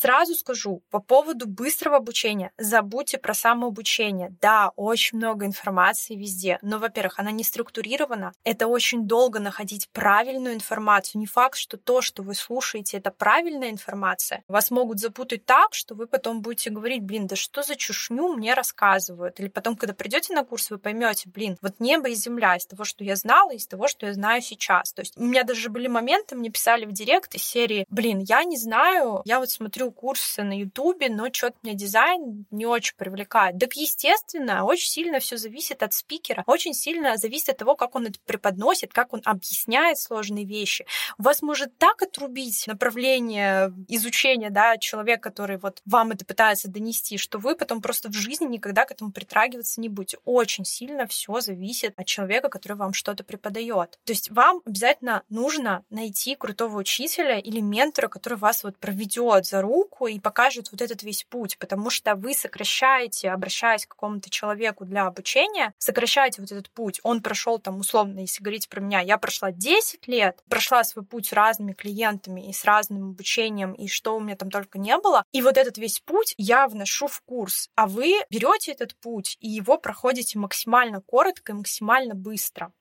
Сразу 0.00 0.34
скажу, 0.34 0.82
по 0.90 0.98
поводу 0.98 1.46
быстрого 1.46 1.98
обучения, 1.98 2.52
забудьте 2.56 3.18
про 3.18 3.34
самообучение. 3.34 4.34
Да, 4.40 4.72
очень 4.76 5.18
много 5.18 5.44
информации 5.44 6.14
везде, 6.14 6.58
но, 6.62 6.78
во-первых, 6.78 7.18
она 7.18 7.30
не 7.32 7.44
структурирована. 7.44 8.32
Это 8.42 8.66
очень 8.66 9.06
долго 9.06 9.40
находить 9.40 9.90
правильную 9.92 10.54
информацию. 10.54 11.20
Не 11.20 11.26
факт, 11.26 11.58
что 11.58 11.76
то, 11.76 12.00
что 12.00 12.22
вы 12.22 12.34
слушаете, 12.34 12.96
это 12.96 13.10
правильная 13.10 13.68
информация. 13.68 14.42
Вас 14.48 14.70
могут 14.70 15.00
запутать 15.00 15.44
так, 15.44 15.74
что 15.74 15.94
вы 15.94 16.06
потом 16.06 16.40
будете 16.40 16.70
говорить, 16.70 17.02
блин, 17.02 17.26
да 17.26 17.36
что 17.36 17.62
за 17.62 17.76
чушню 17.76 18.32
мне 18.32 18.54
рассказывают. 18.54 19.38
Или 19.38 19.48
потом, 19.48 19.76
когда 19.76 19.92
придете 19.92 20.32
на 20.32 20.46
курс, 20.46 20.70
вы 20.70 20.78
поймете, 20.78 21.28
блин, 21.28 21.58
вот 21.60 21.78
небо 21.78 22.08
и 22.08 22.14
земля 22.14 22.56
из 22.56 22.64
того, 22.64 22.84
что 22.84 23.04
я 23.04 23.16
знала, 23.16 23.50
из 23.50 23.66
того, 23.66 23.86
что 23.86 24.06
я 24.06 24.14
знаю 24.14 24.40
сейчас. 24.40 24.94
То 24.94 25.02
есть 25.02 25.18
у 25.18 25.22
меня 25.22 25.44
даже 25.44 25.68
были 25.68 25.88
моменты, 25.88 26.36
мне 26.36 26.48
писали 26.48 26.86
в 26.86 26.92
директ 26.92 27.34
из 27.34 27.42
серии, 27.42 27.84
блин, 27.90 28.20
я 28.20 28.44
не 28.44 28.56
знаю, 28.56 29.20
я 29.26 29.40
вот 29.40 29.50
смотрю 29.50 29.89
курсы 29.90 30.42
на 30.42 30.56
Ютубе, 30.58 31.08
но 31.08 31.32
что-то 31.32 31.56
мне 31.62 31.74
дизайн 31.74 32.46
не 32.50 32.66
очень 32.66 32.96
привлекает. 32.96 33.58
Так, 33.58 33.74
естественно, 33.74 34.64
очень 34.64 34.88
сильно 34.88 35.18
все 35.18 35.36
зависит 35.36 35.82
от 35.82 35.92
спикера, 35.92 36.42
очень 36.46 36.74
сильно 36.74 37.16
зависит 37.16 37.50
от 37.50 37.58
того, 37.58 37.76
как 37.76 37.94
он 37.94 38.06
это 38.06 38.18
преподносит, 38.26 38.92
как 38.92 39.12
он 39.12 39.22
объясняет 39.24 39.98
сложные 39.98 40.44
вещи. 40.44 40.86
У 41.18 41.22
вас 41.22 41.42
может 41.42 41.76
так 41.78 42.02
отрубить 42.02 42.66
направление 42.66 43.72
изучения, 43.88 44.50
да, 44.50 44.76
человек, 44.78 45.22
который 45.22 45.58
вот 45.58 45.80
вам 45.84 46.12
это 46.12 46.24
пытается 46.24 46.68
донести, 46.68 47.18
что 47.18 47.38
вы 47.38 47.56
потом 47.56 47.82
просто 47.82 48.08
в 48.08 48.14
жизни 48.14 48.46
никогда 48.46 48.84
к 48.84 48.92
этому 48.92 49.12
притрагиваться 49.12 49.80
не 49.80 49.88
будете. 49.88 50.18
Очень 50.24 50.64
сильно 50.64 51.06
все 51.06 51.40
зависит 51.40 51.92
от 51.96 52.06
человека, 52.06 52.48
который 52.48 52.76
вам 52.76 52.92
что-то 52.92 53.24
преподает. 53.24 53.98
То 54.04 54.12
есть 54.12 54.30
вам 54.30 54.60
обязательно 54.64 55.22
нужно 55.28 55.84
найти 55.90 56.34
крутого 56.34 56.78
учителя 56.78 57.38
или 57.38 57.60
ментора, 57.60 58.08
который 58.08 58.38
вас 58.38 58.64
вот 58.64 58.76
проведет 58.78 59.46
за 59.46 59.62
руку, 59.62 59.79
руку 59.80 60.06
и 60.06 60.20
покажет 60.20 60.70
вот 60.72 60.82
этот 60.82 61.02
весь 61.02 61.24
путь, 61.24 61.58
потому 61.58 61.90
что 61.90 62.14
вы 62.14 62.34
сокращаете, 62.34 63.30
обращаясь 63.30 63.86
к 63.86 63.90
какому-то 63.90 64.28
человеку 64.30 64.84
для 64.84 65.06
обучения, 65.06 65.72
сокращаете 65.78 66.42
вот 66.42 66.52
этот 66.52 66.70
путь. 66.70 67.00
Он 67.02 67.22
прошел 67.22 67.58
там 67.58 67.78
условно, 67.78 68.20
если 68.20 68.42
говорить 68.42 68.68
про 68.68 68.80
меня, 68.80 69.00
я 69.00 69.16
прошла 69.18 69.52
10 69.52 70.06
лет, 70.08 70.42
прошла 70.48 70.84
свой 70.84 71.04
путь 71.04 71.26
с 71.26 71.32
разными 71.32 71.72
клиентами 71.72 72.48
и 72.48 72.52
с 72.52 72.64
разным 72.64 73.10
обучением, 73.10 73.72
и 73.72 73.88
что 73.88 74.16
у 74.16 74.20
меня 74.20 74.36
там 74.36 74.50
только 74.50 74.78
не 74.78 74.96
было. 74.98 75.24
И 75.32 75.42
вот 75.42 75.56
этот 75.56 75.78
весь 75.78 76.00
путь 76.00 76.34
я 76.36 76.68
вношу 76.68 77.06
в 77.06 77.20
курс, 77.22 77.70
а 77.74 77.86
вы 77.86 78.14
берете 78.30 78.72
этот 78.72 78.94
путь 78.96 79.36
и 79.40 79.48
его 79.48 79.78
проходите 79.78 80.38
максимально 80.38 81.00
коротко 81.00 81.52
и 81.52 81.56
максимально 81.56 82.14
быстро. 82.14 82.72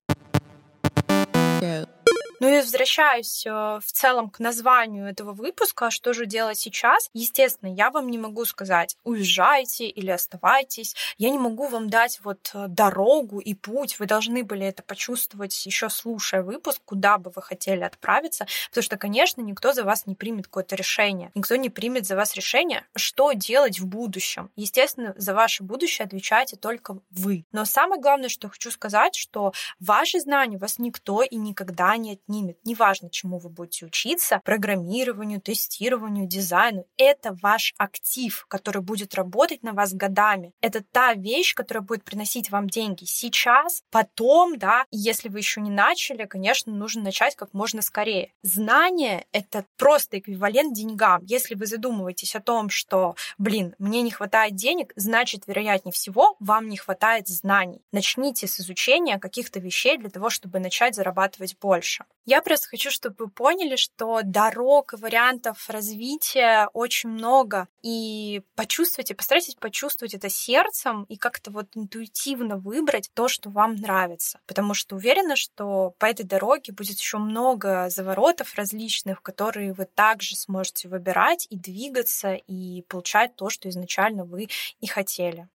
Yeah. 1.62 1.99
Ну 2.40 2.48
и 2.48 2.62
возвращаюсь 2.62 3.46
э, 3.46 3.50
в 3.50 3.92
целом 3.92 4.30
к 4.30 4.40
названию 4.40 5.08
этого 5.08 5.34
выпуска, 5.34 5.92
что 5.92 6.14
же 6.14 6.26
делать 6.26 6.58
сейчас. 6.58 7.10
Естественно, 7.14 7.74
я 7.74 7.92
вам 7.92 8.10
не 8.10 8.18
могу 8.18 8.46
сказать, 8.46 8.96
уезжайте 9.04 9.88
или 9.88 10.10
оставайтесь. 10.10 10.96
Я 11.18 11.32
не 11.32 11.38
могу 11.38 11.68
вам 11.68 11.90
дать 11.90 12.20
вот 12.24 12.52
э, 12.54 12.68
дорогу 12.68 13.40
и 13.40 13.54
путь. 13.54 14.00
Вы 14.00 14.06
должны 14.06 14.44
были 14.44 14.66
это 14.66 14.84
почувствовать 14.84 15.66
еще 15.66 15.90
слушая 15.90 16.42
выпуск, 16.42 16.82
куда 16.86 17.18
бы 17.18 17.32
вы 17.36 17.42
хотели 17.42 17.84
отправиться. 17.84 18.48
Потому 18.70 18.84
что, 18.84 18.98
конечно, 18.98 19.42
никто 19.42 19.74
за 19.74 19.84
вас 19.84 20.06
не 20.06 20.16
примет 20.16 20.46
какое-то 20.46 20.76
решение. 20.76 21.32
Никто 21.36 21.58
не 21.58 21.70
примет 21.70 22.06
за 22.06 22.16
вас 22.16 22.36
решение, 22.36 22.86
что 22.96 23.34
делать 23.34 23.80
в 23.80 23.86
будущем. 23.86 24.50
Естественно, 24.56 25.14
за 25.18 25.34
ваше 25.34 25.64
будущее 25.64 26.06
отвечаете 26.06 26.56
только 26.56 27.00
вы. 27.12 27.44
Но 27.52 27.66
самое 27.66 28.02
главное, 28.02 28.30
что 28.30 28.48
хочу 28.48 28.72
сказать, 28.72 29.16
что 29.16 29.52
ваши 29.80 30.22
знания 30.22 30.58
вас 30.58 30.80
никто 30.80 31.22
и 31.22 31.36
никогда 31.36 31.98
не 31.98 32.20
отнимет. 32.30 32.58
Неважно, 32.64 33.10
чему 33.10 33.40
вы 33.40 33.50
будете 33.50 33.86
учиться, 33.86 34.42
программированию, 34.44 35.42
тестированию, 35.42 36.28
дизайну. 36.28 36.86
Это 36.98 37.36
ваш 37.42 37.74
актив, 37.78 38.46
который 38.48 38.82
будет 38.82 39.16
работать 39.16 39.64
на 39.64 39.74
вас 39.74 39.94
годами. 39.94 40.54
Это 40.62 40.84
та 40.84 41.14
вещь, 41.14 41.56
которая 41.56 41.82
будет 41.82 42.04
приносить 42.04 42.52
вам 42.52 42.70
деньги 42.70 43.06
сейчас, 43.06 43.84
потом, 43.90 44.58
да, 44.58 44.86
если 44.92 45.30
вы 45.30 45.40
еще 45.40 45.62
не 45.62 45.72
начали, 45.72 46.26
конечно, 46.26 46.72
нужно 46.74 47.04
начать 47.04 47.36
как 47.36 47.54
можно 47.54 47.82
скорее. 47.82 48.32
Знание— 48.44 49.26
это 49.32 49.66
просто 49.78 50.20
эквивалент 50.20 50.74
деньгам. 50.74 51.24
Если 51.26 51.56
вы 51.56 51.66
задумываетесь 51.66 52.36
о 52.36 52.42
том, 52.42 52.70
что, 52.70 53.16
блин, 53.38 53.76
мне 53.80 54.02
не 54.02 54.12
хватает 54.12 54.56
денег, 54.56 54.94
значит, 54.96 55.44
вероятнее 55.48 55.94
всего, 55.94 56.36
вам 56.40 56.70
не 56.70 56.78
хватает 56.78 57.28
знаний. 57.28 57.82
Начните 57.92 58.48
с 58.48 58.60
изучения 58.60 59.18
каких-то 59.18 59.60
вещей 59.60 59.98
для 59.98 60.10
того, 60.10 60.30
чтобы 60.30 60.60
начать 60.60 60.96
зарабатывать 60.96 61.58
больше. 61.60 62.06
Я 62.30 62.44
просто 62.44 62.68
хочу, 62.68 62.92
чтобы 62.92 63.16
вы 63.18 63.28
поняли, 63.28 63.76
что 63.76 64.20
дорог 64.24 64.94
и 64.94 64.98
вариантов 64.98 65.68
развития 65.68 66.70
очень 66.74 67.10
много. 67.10 67.68
И 67.82 68.44
почувствуйте, 68.54 69.16
постарайтесь 69.16 69.56
почувствовать 69.56 70.14
это 70.14 70.30
сердцем 70.30 71.06
и 71.10 71.18
как-то 71.18 71.50
вот 71.50 71.70
интуитивно 71.74 72.58
выбрать 72.58 73.10
то, 73.16 73.30
что 73.30 73.50
вам 73.50 73.74
нравится. 73.78 74.40
Потому 74.46 74.76
что 74.76 74.96
уверена, 74.96 75.36
что 75.36 75.96
по 75.98 76.06
этой 76.06 76.24
дороге 76.24 76.72
будет 76.72 77.00
еще 77.00 77.18
много 77.18 77.90
заворотов 77.90 78.54
различных, 78.54 79.24
которые 79.24 79.74
вы 79.74 79.86
также 79.86 80.36
сможете 80.36 80.88
выбирать 80.88 81.48
и 81.50 81.58
двигаться, 81.58 82.36
и 82.36 82.84
получать 82.84 83.36
то, 83.38 83.50
что 83.50 83.70
изначально 83.70 84.24
вы 84.24 84.50
и 84.82 84.86
хотели. 84.86 85.50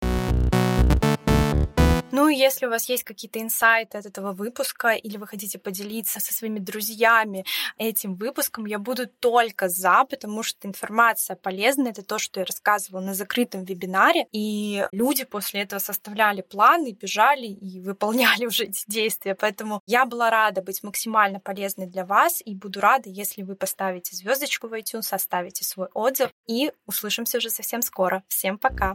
Ну 2.12 2.28
если 2.28 2.66
у 2.66 2.70
вас 2.70 2.88
есть 2.88 3.04
какие-то 3.04 3.40
инсайты 3.40 3.98
от 3.98 4.06
этого 4.06 4.32
выпуска, 4.32 4.90
или 4.90 5.16
вы 5.16 5.26
хотите 5.26 5.58
поделиться 5.58 6.18
со 6.20 6.34
своими 6.34 6.58
друзьями 6.58 7.44
этим 7.78 8.16
выпуском, 8.16 8.66
я 8.66 8.78
буду 8.78 9.06
только 9.06 9.68
за, 9.68 10.04
потому 10.08 10.42
что 10.42 10.66
информация 10.66 11.36
полезная, 11.36 11.92
это 11.92 12.02
то, 12.02 12.18
что 12.18 12.40
я 12.40 12.46
рассказывала 12.46 13.00
на 13.00 13.14
закрытом 13.14 13.64
вебинаре, 13.64 14.26
и 14.32 14.86
люди 14.92 15.24
после 15.24 15.62
этого 15.62 15.78
составляли 15.78 16.40
планы, 16.42 16.92
бежали 16.92 17.46
и 17.46 17.80
выполняли 17.84 18.46
уже 18.46 18.64
эти 18.64 18.84
действия. 18.88 19.34
Поэтому 19.34 19.80
я 19.86 20.04
была 20.04 20.30
рада 20.30 20.62
быть 20.62 20.82
максимально 20.82 21.38
полезной 21.38 21.86
для 21.86 22.04
вас, 22.04 22.42
и 22.44 22.54
буду 22.54 22.80
рада, 22.80 23.08
если 23.08 23.42
вы 23.42 23.54
поставите 23.54 24.16
звездочку 24.16 24.66
в 24.68 24.72
iTunes, 24.74 25.06
оставите 25.12 25.64
свой 25.64 25.88
отзыв, 25.94 26.30
и 26.46 26.72
услышимся 26.86 27.38
уже 27.38 27.50
совсем 27.50 27.82
скоро. 27.82 28.24
Всем 28.28 28.58
пока! 28.58 28.94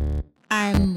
I'm 0.49 0.95